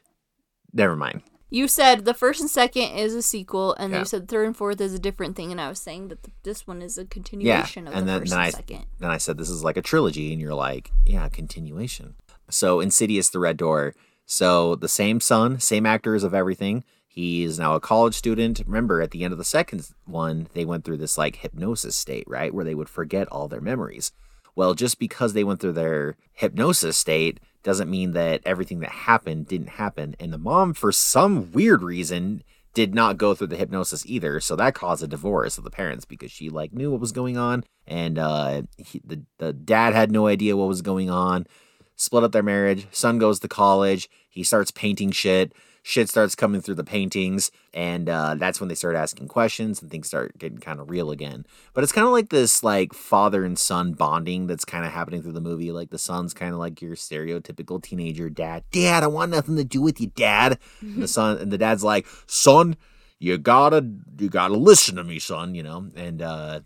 [0.71, 1.23] Never mind.
[1.49, 3.99] You said the first and second is a sequel, and Yeah.
[3.99, 6.33] you said third and fourth is a different thing, and I was saying that th-
[6.43, 8.85] this one is a continuation of and the then- first then and I- second.
[8.99, 12.15] Then I said this is like a trilogy, and you're like, yeah, continuation.
[12.49, 13.95] So Insidious: The Red Door.
[14.25, 16.85] So the same son, same actors of everything.
[17.17, 18.61] He is now a college student.
[18.67, 22.25] Remember, at the end of the second one, they went through this like hypnosis state,
[22.27, 24.11] right, where they would forget all their memories.
[24.55, 29.47] Well, just because they went through their hypnosis state doesn't mean that everything that happened
[29.47, 30.15] didn't happen.
[30.19, 32.43] And the mom, for some weird reason,
[32.75, 34.39] did not go through the hypnosis either.
[34.39, 37.35] So that caused a divorce of the parents because she like knew what was going
[37.35, 41.47] on, and uh, he, the the dad had no idea what was going on.
[41.95, 42.85] Split up their marriage.
[42.91, 44.07] Son goes to college.
[44.29, 45.51] He starts painting shit.
[45.87, 49.89] Shit starts coming through the paintings, and uh, that's when they start asking questions and
[49.89, 51.45] things start getting kind of real again.
[51.73, 55.21] But it's kind of like this like father and son bonding that's kind of happening
[55.21, 55.71] through the movie.
[55.71, 58.65] Like the son's kind of like your stereotypical teenager dad.
[58.69, 60.59] Dad, I want nothing to do with you, dad.
[60.81, 62.75] And the son and the dad's like, son,
[63.17, 65.55] you gotta you gotta listen to me, son.
[65.55, 66.59] You know, and uh,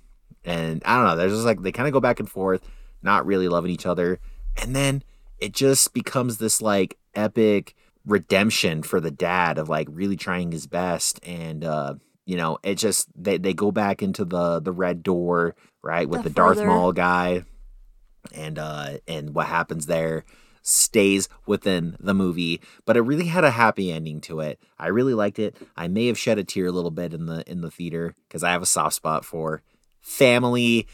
[0.43, 1.15] and I don't know.
[1.15, 2.67] There's just like they kind of go back and forth,
[3.03, 4.19] not really loving each other,
[4.57, 5.03] and then
[5.37, 10.67] it just becomes this like epic redemption for the dad of like really trying his
[10.67, 11.19] best.
[11.23, 11.95] And uh
[12.25, 16.23] you know it just they, they go back into the the red door right with
[16.23, 17.43] The the, darth maul guy.
[18.33, 20.25] And uh and what happens there
[20.63, 22.61] stays within the movie.
[22.85, 24.59] But it really had a happy ending to it.
[24.77, 25.55] I really liked it.
[25.75, 28.43] I may have shed a tear a little bit in the in the theater because
[28.43, 29.61] i have a soft spot for
[30.01, 30.87] family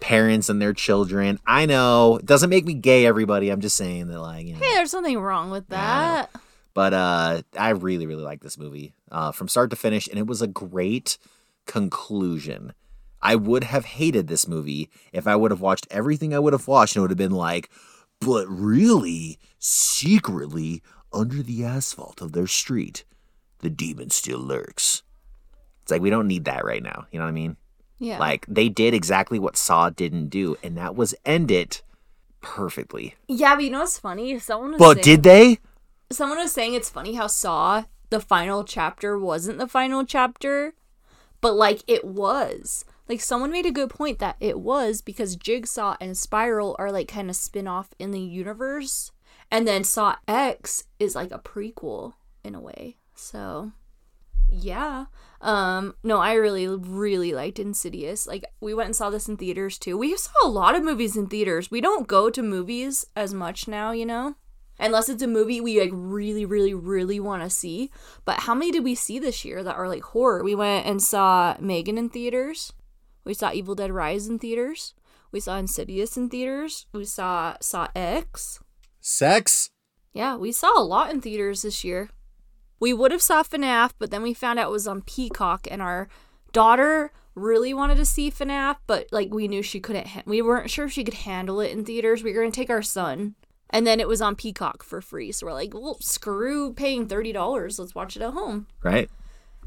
[0.00, 1.38] parents and their children.
[1.46, 2.16] I know.
[2.18, 3.50] It doesn't make me gay everybody.
[3.50, 4.60] I'm just saying that like you know.
[4.60, 6.30] Hey, there's nothing wrong with Yeah, that.
[6.74, 10.26] but uh i really really like this movie uh from start to finish and it
[10.26, 11.18] was a great
[11.66, 12.72] conclusion.
[13.20, 16.68] I would have hated this movie if i would have watched everything i would have
[16.68, 17.68] watched and it would have been like
[18.20, 20.82] but really secretly
[21.12, 23.04] under the asphalt of their street
[23.60, 25.02] the demon still lurks.
[25.82, 27.06] It's like we don't need that right now.
[27.10, 27.56] You know what i mean
[27.98, 28.18] Yeah.
[28.18, 31.82] like they did exactly what saw didn't do and that was end it
[32.40, 34.38] perfectly yeah, but you know what's funny?
[34.38, 35.58] Someone was but saying, did they
[36.10, 40.74] someone was saying it's funny how Saw the final chapter wasn't the final chapter,
[41.40, 42.84] but like it was.
[43.08, 47.08] Like someone made a good point that it was because Jigsaw and Spiral are like
[47.08, 49.12] kind of spin-off in the universe,
[49.50, 52.96] and then Saw X is like a prequel in a way.
[53.14, 53.72] So,
[54.50, 55.06] yeah.
[55.40, 58.26] Um no, I really really liked Insidious.
[58.26, 59.96] Like we went and saw this in theaters too.
[59.96, 61.70] We saw a lot of movies in theaters.
[61.70, 64.34] We don't go to movies as much now, you know?
[64.80, 67.90] Unless it's a movie we like really really really want to see.
[68.24, 70.42] But how many did we see this year that are like horror?
[70.42, 72.72] We went and saw Megan in theaters.
[73.24, 74.94] We saw Evil Dead Rise in theaters.
[75.30, 76.86] We saw Insidious in theaters.
[76.92, 78.60] We saw Saw X.
[79.00, 79.70] sex
[80.12, 82.10] Yeah, we saw a lot in theaters this year.
[82.80, 85.82] We would have saw FNAF, but then we found out it was on Peacock, and
[85.82, 86.08] our
[86.52, 90.08] daughter really wanted to see FNAF, but like we knew she couldn't.
[90.08, 92.22] Ha- we weren't sure if she could handle it in theaters.
[92.22, 93.34] We were gonna take our son,
[93.70, 95.32] and then it was on Peacock for free.
[95.32, 97.78] So we're like, well, screw paying thirty dollars.
[97.78, 98.66] Let's watch it at home.
[98.82, 99.08] right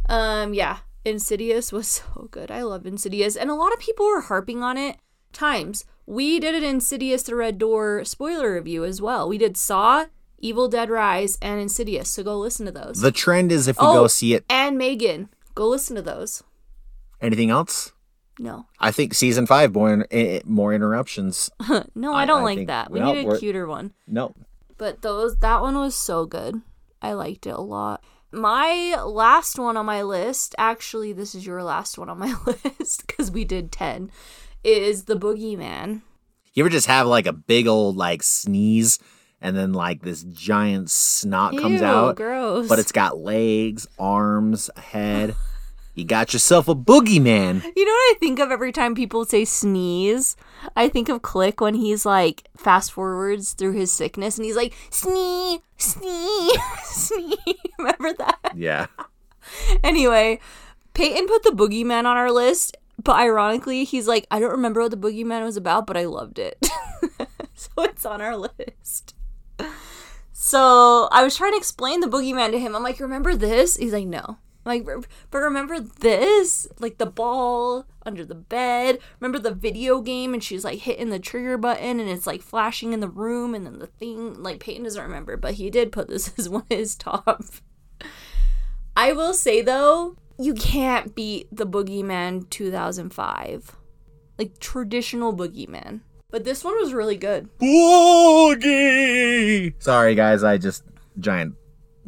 [0.09, 2.51] Um, yeah, Insidious was so good.
[2.51, 4.97] I love Insidious, and a lot of people were harping on it.
[5.33, 9.29] Times we did an Insidious: The Red Door spoiler review as well.
[9.29, 10.05] We did Saw,
[10.41, 12.09] Evil Dead Rise, and Insidious.
[12.09, 12.99] So go listen to those.
[13.01, 13.93] The trend is if we Oh.
[13.93, 14.43] go see it.
[14.49, 16.43] and Megan, go listen to those.
[17.21, 17.91] Anything else?
[18.39, 21.49] No, I think season five more eh, eh, more interruptions.
[21.95, 22.89] no, I, I- don't I like think- that.
[22.91, 23.93] We need a cuter one.
[24.07, 24.33] No,
[24.77, 26.61] But those that one was so good.
[27.01, 28.03] I liked it a lot.
[28.31, 32.33] My last one on my list, actually this is your last one on my
[32.79, 34.09] list cuz we did 10,
[34.63, 36.01] is The Boogeyman.
[36.53, 38.97] you ever just have like a big old like sneeze,
[39.41, 42.67] and then like this giant snot comes Ew, out, gross.
[42.67, 45.35] but it's got legs, arms, a head.
[45.93, 47.61] You got yourself a boogeyman.
[47.75, 50.37] You know what I think of every time people say sneeze?
[50.75, 54.73] I think of Click when he's like fast forwards through his sickness and he's like
[54.89, 56.49] snee, snee,
[56.85, 57.55] snee.
[57.77, 58.53] Remember that?
[58.55, 58.87] Yeah.
[59.83, 60.39] Anyway,
[60.93, 64.91] Payton put the boogeyman on our list, but ironically, he's like, I don't remember what
[64.91, 66.57] the boogeyman was about, but I loved it.
[67.55, 69.15] so it's on our list.
[70.33, 72.75] So I was trying to explain the boogeyman to him.
[72.75, 73.77] I'm like, remember this?
[73.77, 74.37] He's like, no.
[74.65, 76.67] Like, r- but remember this?
[76.79, 78.99] Like the ball under the bed.
[79.19, 82.93] Remember the video game and she's like hitting the trigger button and it's like flashing
[82.93, 84.41] in the room and then the thing.
[84.41, 87.43] Like Payton doesn't remember, but he did put this as one of his top.
[88.95, 93.75] I will say though, you can't beat the Boogeyman 2005,
[94.37, 96.01] like traditional Boogeyman.
[96.31, 97.49] But this one was really good.
[97.59, 99.73] Boogie.
[99.79, 100.43] Sorry, guys.
[100.43, 100.83] I just
[101.19, 101.55] giant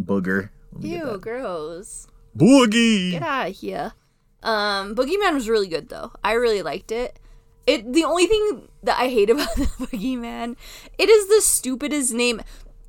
[0.01, 0.49] booger.
[0.79, 2.07] Ew, gross.
[2.35, 3.11] Boogie.
[3.11, 3.93] Get out of here.
[4.41, 6.11] Um, Boogeyman was really good though.
[6.23, 7.19] I really liked it.
[7.67, 10.55] It the only thing that I hate about the Boogeyman,
[10.97, 12.41] it is the stupidest name.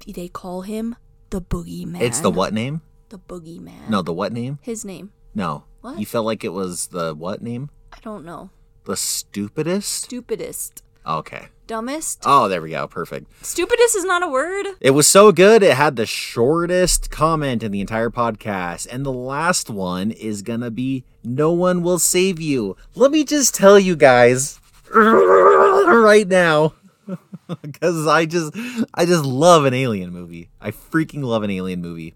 [0.07, 0.97] They call him
[1.30, 2.01] the Boogeyman.
[2.01, 2.82] It's the what name?
[3.09, 3.89] The Boogeyman.
[3.89, 4.59] No, the what name?
[4.62, 5.12] His name.
[5.35, 5.64] No.
[5.80, 5.99] What?
[5.99, 7.70] You felt like it was the what name?
[7.93, 8.51] I don't know.
[8.87, 10.05] The stupidest?
[10.05, 10.82] Stupidest.
[11.07, 11.49] Okay.
[11.67, 12.23] Dumbest.
[12.27, 12.87] Oh, there we go.
[12.87, 13.27] Perfect.
[13.45, 14.67] Stupidest is not a word.
[14.81, 18.87] It was so good, it had the shortest comment in the entire podcast.
[18.91, 22.77] And the last one is gonna be No one will save you.
[22.95, 24.61] Let me just tell you guys
[24.95, 26.75] right now.
[27.61, 28.57] Because I just
[28.95, 30.49] I just love an alien movie.
[30.63, 32.15] I freaking love an alien movie.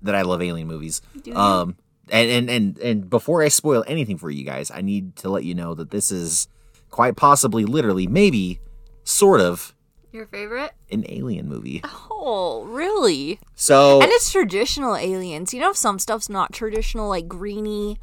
[0.00, 1.02] That I love alien movies.
[1.34, 1.76] Um
[2.10, 5.44] and, and and and before I spoil anything for you guys, I need to let
[5.44, 6.48] you know that this is
[6.90, 8.60] quite possibly, literally, maybe,
[9.04, 9.74] sort of,
[10.12, 10.72] Your favorite?
[10.90, 11.82] an alien movie.
[12.10, 13.38] Oh, really?
[13.54, 15.54] So And it's traditional aliens.
[15.54, 17.98] You know, some stuff's not traditional, like greeny,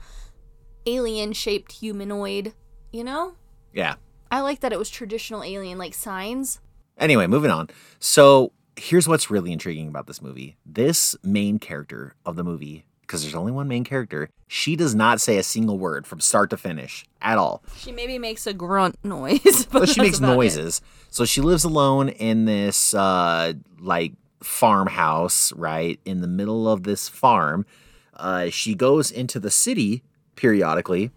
[0.85, 2.53] alien shaped humanoid.
[2.91, 3.33] You know?
[3.73, 3.95] yeah.
[4.31, 6.59] I like that it was traditional alien, like signs.
[6.97, 7.69] Anyway, moving on.
[7.99, 10.57] So here's what's really intriguing about this movie.
[10.65, 15.19] This main character of the movie, because there's only one main character, she does not
[15.21, 17.63] say a single word from start to finish at all.
[17.77, 19.65] She maybe makes a grunt noise.
[19.71, 20.35] But But she makes about it.
[20.35, 20.81] noises.
[21.09, 25.99] So she lives alone in this uh like farmhouse, right?
[26.05, 27.65] In the middle of this farm.
[28.15, 30.03] Uh she goes into the city
[30.35, 31.11] periodically,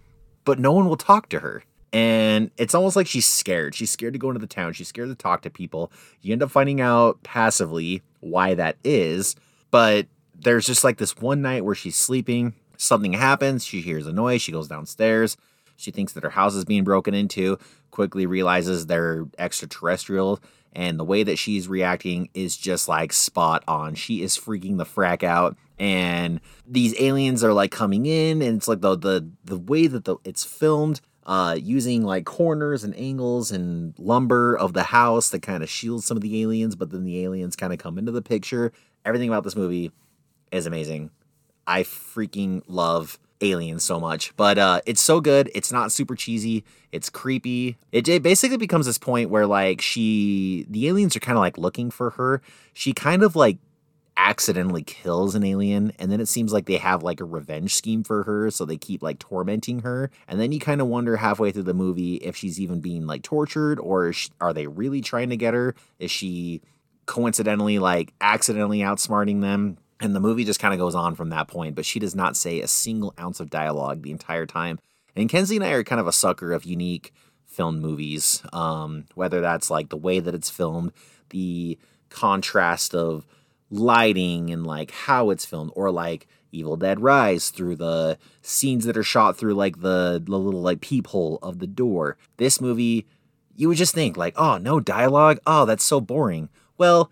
[0.45, 1.65] but no one will talk to her.
[1.93, 3.75] And it's almost like she's scared.
[3.75, 4.73] She's scared to go into the town.
[4.75, 5.91] She's scared to talk to people.
[6.23, 9.35] You end up finding out passively why that is.
[9.73, 10.07] But
[10.43, 12.55] there's just like this one night where she's sleeping.
[12.77, 13.65] Something happens.
[13.65, 14.43] She hears a noise.
[14.43, 15.37] She goes downstairs.
[15.77, 17.59] She thinks that her house is being broken into,
[17.91, 20.41] quickly realizes they're extraterrestrial,
[20.75, 23.95] and the way that she's reacting is just like spot on.
[23.95, 28.69] She is freaking the frack out, and these aliens are like coming in, and it's
[28.69, 33.51] like the the the way that the it's filmed, uh, using like corners and angles
[33.51, 37.05] and lumber of the house that kind of shields some of the aliens, but then
[37.05, 38.71] the aliens kind of come into the picture.
[39.05, 39.91] Everything about this movie
[40.53, 41.11] is amazing.
[41.67, 44.37] I freaking love Aliens so much.
[44.37, 45.51] But uh it's so good.
[45.55, 46.65] It's not super cheesy.
[46.93, 47.79] It's creepy.
[47.93, 51.59] It, it basically becomes this point where like she the aliens are kind of like
[51.59, 52.43] looking for her.
[52.73, 53.59] She kind of like
[54.17, 58.05] accidentally kills an alien and then it seems like they have like a revenge scheme
[58.05, 61.51] for her so they keep like tormenting her and then you kind of wonder halfway
[61.51, 65.31] through the movie if she's even being like tortured or she- are they really trying
[65.31, 66.61] to get her is she
[67.07, 71.49] coincidentally like accidentally outsmarting them and the movie just kind of goes on from that
[71.49, 74.79] point but she does not say a single ounce of dialogue the entire time.
[75.17, 77.13] And kenzie and i are kind of a sucker of unique
[77.45, 80.93] film movies um, whether that's like the way that it's filmed
[81.31, 81.79] the
[82.11, 83.27] contrast of
[83.71, 88.97] lighting and like how it's filmed or like evil dead rise through the scenes that
[88.97, 92.17] are shot through like the, the little like peephole of the door.
[92.37, 93.07] This movie
[93.55, 95.39] you would just think like oh no dialogue?
[95.47, 96.49] Oh that's so boring.
[96.77, 97.11] Well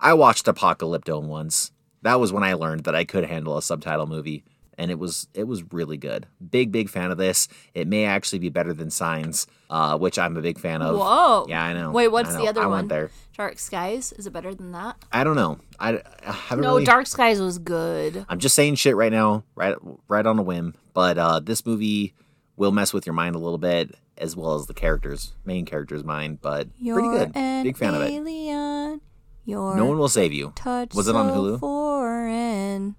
[0.00, 1.72] i watched apocalypto once
[2.02, 4.44] that was when i learned that i could handle a subtitle movie
[4.78, 8.38] and it was it was really good big big fan of this it may actually
[8.38, 11.46] be better than signs uh, which i'm a big fan of Whoa.
[11.48, 12.88] yeah i know Wait, what's I the other I one?
[12.88, 14.12] there Dark Skies?
[14.12, 14.96] Is it better than that?
[15.12, 18.26] i don't know i, I haven't No, really Dark Skies was good.
[18.28, 19.74] I'm just saying shit right now, right
[20.08, 20.74] right on a whim.
[20.92, 22.12] But uh, this movie
[22.56, 26.04] will mess with your mind a little bit, as well as the characters, main characters'
[26.04, 26.42] mind.
[26.42, 27.32] But pretty good.
[27.32, 28.12] Big fan of it.
[29.46, 30.52] You're No one will save you.
[30.54, 31.34] touch Was it on so
[32.20, 32.20] Hulu?
[32.20, 32.96] Foreign.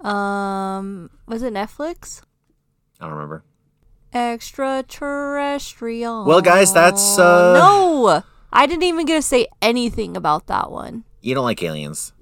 [0.00, 2.22] Um, was it Netflix?
[3.00, 3.44] I don't remember.
[4.12, 6.24] Extraterrestrial.
[6.24, 8.22] Well, guys, that's, uh, no.
[8.52, 11.04] I didn't even get to say anything about that one.
[11.20, 12.12] You don't like aliens.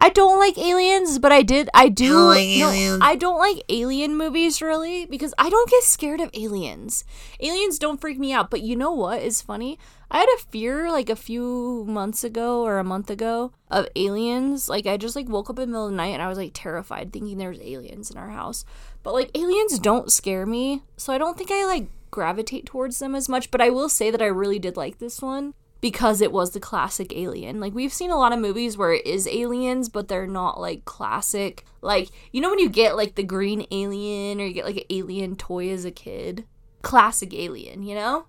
[0.00, 1.68] I don't like aliens, but I did.
[1.74, 2.08] I do.
[2.08, 2.98] don't like no.
[3.00, 7.04] I don't like alien movies really because I don't get scared of aliens.
[7.40, 8.50] Aliens don't freak me out.
[8.50, 9.78] But you know what is funny?
[10.10, 14.68] I had a fear like a few months ago or a month ago of aliens.
[14.68, 16.38] Like I just like woke up in the middle of the night and I was
[16.38, 18.64] like terrified, thinking there's aliens in our house.
[19.02, 23.14] But like aliens don't scare me, so I don't think I like gravitate towards them
[23.14, 23.50] as much.
[23.50, 25.54] But I will say that I really did like this one.
[25.80, 27.60] Because it was the classic alien.
[27.60, 30.84] Like we've seen a lot of movies where it is aliens, but they're not like
[30.84, 31.64] classic.
[31.80, 34.84] Like you know when you get like the green alien or you get like an
[34.90, 36.44] alien toy as a kid,
[36.82, 37.82] classic alien.
[37.82, 38.26] You know.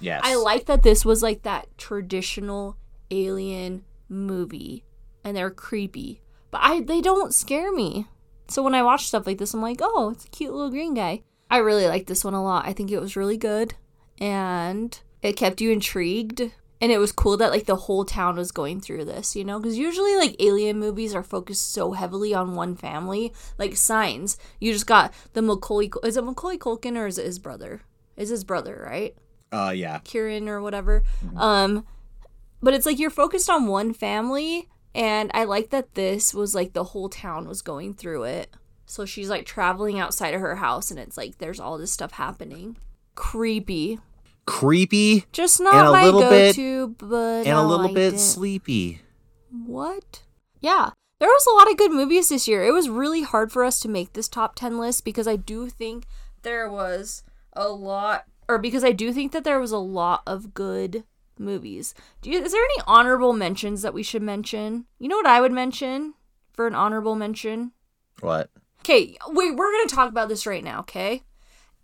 [0.00, 0.20] Yes.
[0.24, 2.76] I like that this was like that traditional
[3.10, 4.84] alien movie,
[5.22, 8.08] and they're creepy, but I they don't scare me.
[8.48, 10.94] So when I watch stuff like this, I'm like, oh, it's a cute little green
[10.94, 11.22] guy.
[11.50, 12.66] I really like this one a lot.
[12.66, 13.74] I think it was really good,
[14.18, 16.50] and it kept you intrigued.
[16.82, 19.58] And it was cool that like the whole town was going through this, you know,
[19.58, 23.32] because usually like alien movies are focused so heavily on one family.
[23.56, 25.90] Like Signs, you just got the Macaulay.
[26.02, 27.82] Is it Macaulay Culkin or is it his brother?
[28.16, 29.14] Is his brother right?
[29.52, 30.00] uh yeah.
[30.04, 31.02] Kieran or whatever.
[31.36, 31.86] Um,
[32.62, 36.72] but it's like you're focused on one family, and I like that this was like
[36.72, 38.54] the whole town was going through it.
[38.86, 42.12] So she's like traveling outside of her house, and it's like there's all this stuff
[42.12, 42.76] happening.
[43.14, 44.00] Creepy.
[44.46, 48.18] Creepy Just And not a my little bit- go-to, but and a little bit it.
[48.18, 49.00] sleepy.
[49.50, 50.22] What?
[50.60, 50.90] Yeah.
[51.20, 52.64] There was a lot of good movies this year.
[52.64, 55.68] It was really hard for us to make this top 10 list because I do
[55.68, 56.06] think
[56.42, 57.22] there was
[57.52, 61.04] a lot or because I do think that there was a lot of good
[61.38, 61.94] movies.
[62.20, 64.86] Do you, is there any honorable mentions that we should mention?
[64.98, 66.14] You know what I would mention
[66.52, 67.70] for an honorable mention?
[68.20, 68.50] What?
[68.80, 71.22] Okay, wait, we're gonna talk about this right now, okay?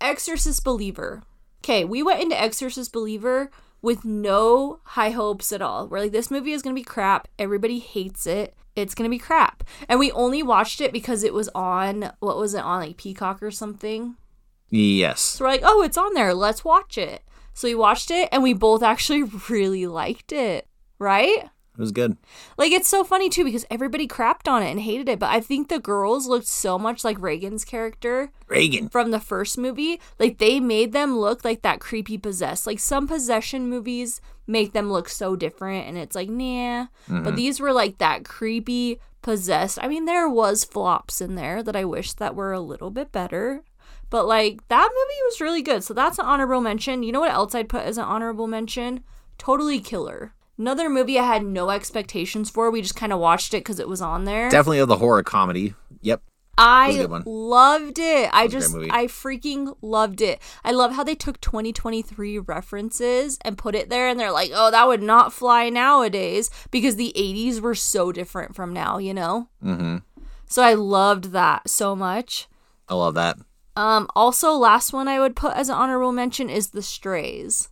[0.01, 1.23] Exorcist Believer.
[1.69, 3.51] Okay, we went into Exorcist Believer
[3.83, 5.87] with no high hopes at all.
[5.87, 7.29] We're like, this movie is gonna be crap.
[7.39, 8.57] Everybody hates it.
[8.75, 9.65] It's gonna be crap.
[9.87, 13.43] And we only watched it because it was on, what was it, on like Peacock
[13.43, 14.17] or something?
[14.71, 15.21] Yes.
[15.21, 16.33] So we're like, oh, it's on there.
[16.33, 17.23] Let's watch it.
[17.53, 20.67] So we watched it and we both actually really liked it,
[20.99, 21.51] right?
[21.79, 22.17] It was good.
[22.57, 25.39] Like it's so funny too because everybody crapped on it and hated it, but I
[25.39, 28.89] think the girls looked so much like Regan's character Regan.
[28.89, 30.01] from the first movie.
[30.19, 32.67] Like they made them look like that creepy possessed.
[32.67, 36.87] Like some possession movies make them look so different and it's like, nah.
[37.07, 37.35] But mm-hmm.
[37.37, 39.79] these were like that creepy possessed.
[39.81, 43.13] I mean, there was flops in there that I wish that were a little bit
[43.13, 43.63] better.
[44.11, 45.85] But like that movie was really good.
[45.85, 47.05] So that's an honorable mention.
[47.05, 49.05] You know what else I'd put as an honorable mention?
[49.39, 50.33] Totally Killer.
[50.59, 52.71] Another movie I had no expectations for.
[52.71, 54.51] We just kind of watched it because it was on there.
[54.51, 55.75] Definitely of the horror comedy.
[56.03, 56.23] Yep.
[56.61, 58.31] I loved it.
[58.33, 58.75] I just.
[58.75, 60.41] I freaking loved it.
[60.65, 64.73] I love how they took 2023 references and put it there, and they're like, oh,
[64.73, 69.49] that would not fly nowadays because the 80s were so different from now, you know?
[69.65, 69.99] Mm-hmm.
[70.47, 72.49] So I loved that so much.
[72.89, 73.39] I love that.
[73.77, 77.69] Um, also, last one I would put as an honorable mention is The Strays.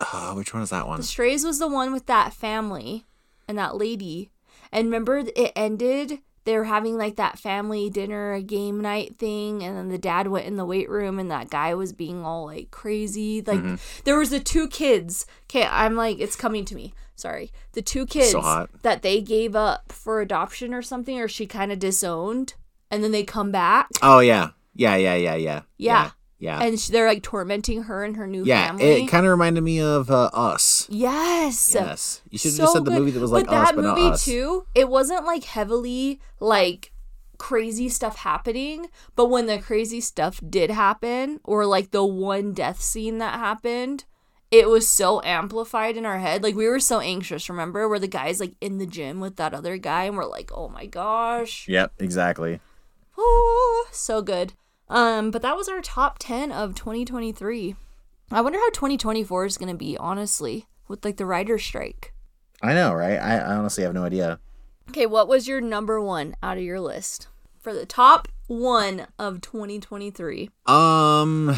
[0.00, 1.00] Uh, which one is that one?
[1.00, 3.04] The Strays was the one with that family
[3.48, 4.30] and that lady.
[4.70, 6.20] And remember, it ended.
[6.44, 10.26] They were having like that family dinner, a game night thing, and then the dad
[10.26, 13.40] went in the weight room, and that guy was being all like crazy.
[13.42, 13.62] Like
[14.04, 15.24] there was the two kids.
[15.44, 16.94] Okay, I'm like, it's coming to me.
[17.14, 18.70] Sorry, the two kids hot.
[18.82, 22.54] that they gave up for adoption or something, or she kind of disowned,
[22.90, 24.50] and then they come back, Oh yeah.
[24.74, 25.62] Yeah, yeah, yeah, yeah.
[25.76, 26.04] Yeah.
[26.04, 26.10] Yeah.
[26.42, 28.66] And sh- they're like tormenting her and her new yeah.
[28.68, 29.04] family.
[29.04, 30.86] It kind of reminded me of uh, Us.
[30.90, 32.22] yes, Yes.
[32.30, 32.98] You should have so just said the good.
[32.98, 34.24] movie that was like but Us, that but movie not Us.
[34.24, 36.92] too it wasn't like heavily like
[37.38, 38.86] crazy stuff happening
[39.16, 44.04] but when the crazy stuff did happen or like the one death scene that happened
[44.52, 48.06] it was so amplified in our head like we were so anxious remember where the
[48.06, 51.66] guy's like in the gym with that other guy and we're like oh my gosh
[51.68, 52.60] Yep, exactly.
[53.18, 54.52] oh, so good
[54.92, 57.74] um but that was our top 10 of 2023
[58.30, 62.12] i wonder how 2024 is gonna be honestly with like the writer's strike
[62.64, 63.18] I know, right?
[63.18, 64.38] I, I honestly have no idea.
[64.90, 67.26] Okay, what was your number one out of your list
[67.60, 70.48] for the top one of 2023?
[70.66, 71.56] Um,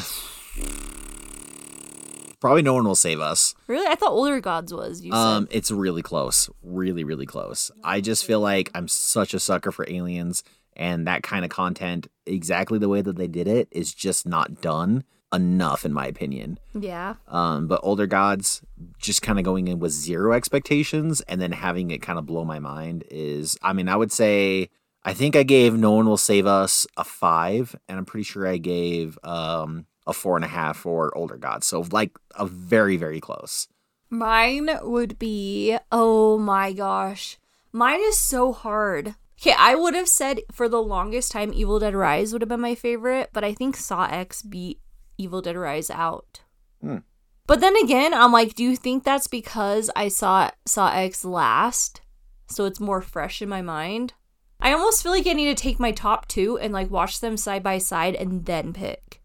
[2.41, 3.55] probably no one will save us.
[3.67, 5.03] Really, I thought Older Gods was.
[5.03, 7.71] You said Um, it's really close, really, really close.
[7.83, 10.43] I just feel like I'm such a sucker for aliens,
[10.77, 14.61] and that kind of content, exactly the way that they did it, is just not
[14.61, 16.59] done enough, in my opinion.
[16.79, 18.63] yeah, Um, but older gods,
[18.99, 22.45] just kind of going in with zero expectations and then having it kind of blow
[22.45, 24.69] my mind is, I mean, I would say,
[25.05, 28.47] I think I gave No One Will Save Us a five, and I'm pretty sure
[28.47, 31.67] I gave um a four and a half for older gods.
[31.67, 33.67] So like a very, very close.
[34.11, 35.77] mine would be.
[35.91, 37.39] Oh my gosh,
[37.73, 39.15] mine is so hard.
[39.41, 42.61] Okay, I would have said for the longest time Evil Dead Rise would have been
[42.61, 44.81] my favorite, but I think Saw X beat
[45.19, 46.41] Evil Dead Rise out.
[46.81, 46.99] Hmm.
[47.47, 52.01] But then again, I'm like, do you think that's because I saw Saw X last,
[52.49, 54.15] so it's more fresh in my mind?
[54.61, 57.37] I almost feel like I need to take my top two and like watch them
[57.37, 59.21] side by side and then pick.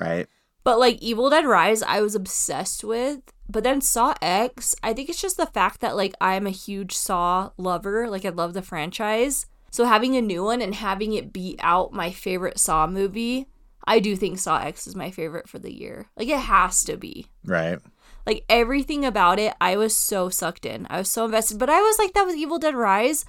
[0.00, 0.26] Right.
[0.64, 5.08] But like Evil Dead Rise, I was obsessed with But then Saw X, I think
[5.08, 8.08] it's just the fact that like I'm a huge Saw lover.
[8.08, 9.46] Like I love the franchise.
[9.70, 13.46] So having a new one and having it beat out my favorite Saw movie,
[13.86, 16.08] I do think Saw X is my favorite for the year.
[16.16, 17.26] Like it has to be.
[17.44, 17.78] Right.
[18.26, 20.86] Like everything about it, I was so sucked in.
[20.90, 21.58] I was so invested.
[21.58, 23.24] But I was like, that was Evil Dead Rise.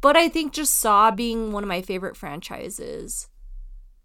[0.00, 3.28] But I think just Saw being one of my favorite franchises,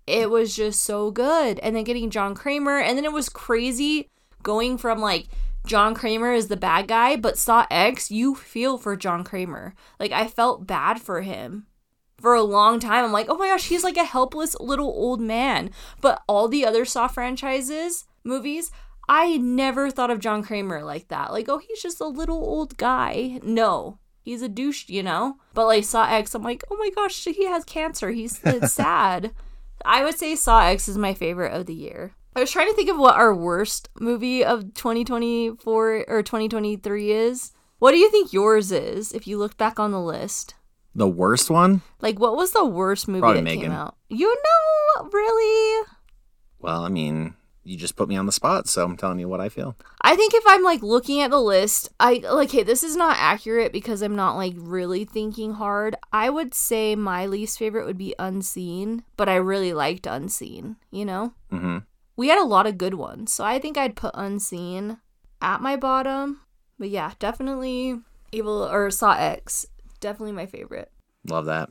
[0.05, 1.59] it was just so good.
[1.59, 4.07] And then getting John Kramer, and then it was crazy
[4.43, 5.27] going from like
[5.65, 9.75] John Kramer is the bad guy, but Saw X, you feel for John Kramer.
[9.99, 11.67] Like I felt bad for him
[12.19, 13.05] for a long time.
[13.05, 15.71] I'm like, oh my gosh, he's like a helpless little old man.
[16.01, 18.71] But all the other Saw franchises, movies,
[19.07, 21.31] I never thought of John Kramer like that.
[21.31, 23.39] Like, oh, he's just a little old guy.
[23.43, 25.37] No, he's a douche, you know?
[25.53, 28.11] But like Saw X, I'm like, oh my gosh, he has cancer.
[28.11, 28.39] He's
[28.71, 29.31] sad.
[29.85, 32.13] I would say Saw X is my favorite of the year.
[32.39, 37.51] I was trying to think of what our worst movie of 2024 or 2023 is.
[37.79, 40.55] What do you think yours is if you look back on the list?
[40.95, 41.81] The worst one?
[41.99, 43.71] Like, what was the worst movie Probably that came Megan.
[43.73, 43.97] out?
[44.07, 45.85] You know, really?
[46.59, 47.33] Well, I mean,
[47.65, 49.75] you just put me on the spot, so I'm telling you what I feel.
[50.01, 53.17] I think if I'm like looking at the list, I like, hey, this is not
[53.19, 55.97] accurate because I'm not like really thinking hard.
[56.13, 61.03] I would say my least favorite would be Unseen, but I really liked Unseen, you
[61.03, 61.33] know?
[61.51, 61.79] Mm-hmm.
[62.19, 64.97] We had a lot of good ones, so I think I'd put Unseen
[65.41, 66.41] at my bottom.
[66.77, 68.01] But yeah, definitely
[68.33, 69.65] Evil or Saw X,
[70.01, 70.91] definitely my favorite.
[71.29, 71.69] Love that.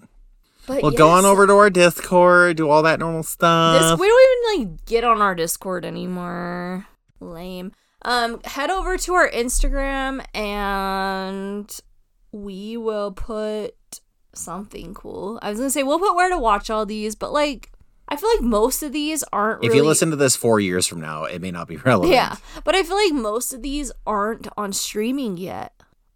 [0.66, 4.00] But Well, go on over to our Discord, do all that normal This stuff.
[4.00, 6.86] we don't even like get on our Discord anymore.
[7.20, 7.72] Lame.
[8.00, 11.78] Um, head over to our Instagram and
[12.32, 13.74] we will put
[14.32, 15.38] something cool.
[15.42, 17.70] I was gonna say we'll put where to watch all these, but like
[18.08, 19.62] I feel like most of these aren't.
[19.64, 22.12] if really, you listen to this four years from now, it may not be relevant.
[22.12, 25.72] yeah, but I feel like most of these aren't on streaming yet.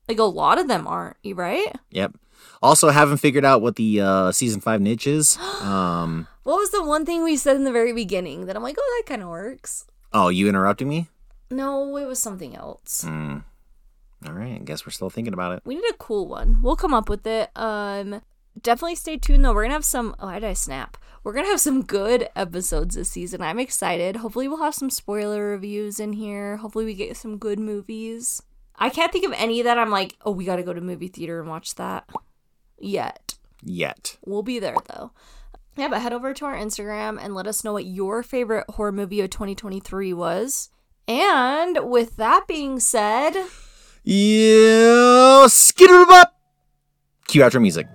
[0.09, 1.17] Like a lot of them aren't.
[1.23, 1.73] You right?
[1.91, 2.15] Yep.
[2.63, 5.39] Also, haven't figured out what the uh, season five niche is.
[5.63, 6.27] Um.
[6.45, 8.97] What was the one thing we said in the very beginning that I'm like, oh,
[8.99, 9.87] that kind of works?
[10.13, 11.09] Oh, you interrupting me?
[11.53, 13.03] No, it was something else.
[13.07, 13.39] Hmm.
[14.27, 14.55] All right.
[14.61, 15.63] I guess we're still thinking about it.
[15.65, 16.61] We need a cool one.
[16.63, 17.51] We'll come up with it.
[17.57, 18.23] Um
[18.61, 19.53] definitely stay tuned though.
[19.55, 20.97] We're gonna have some oh why did I snap?
[21.25, 23.43] We're gonna have some good episodes this season.
[23.43, 24.17] I'm excited.
[24.17, 26.57] Hopefully we'll have some spoiler reviews in here.
[26.57, 28.43] Hopefully we get some good movies.
[28.77, 31.41] I can't think of any that I'm like, oh we gotta go to movie theater
[31.41, 32.11] and watch that
[32.81, 33.37] yet.
[33.63, 34.19] Yet.
[34.27, 35.13] We'll be there though.
[35.77, 38.93] Yeah, but head over to our Instagram and let us know what your favorite horror
[38.93, 40.71] movie of 2023 was.
[41.07, 43.33] And with that being said,
[44.03, 46.35] yeah, skitter up.
[47.29, 47.87] Cue outro music.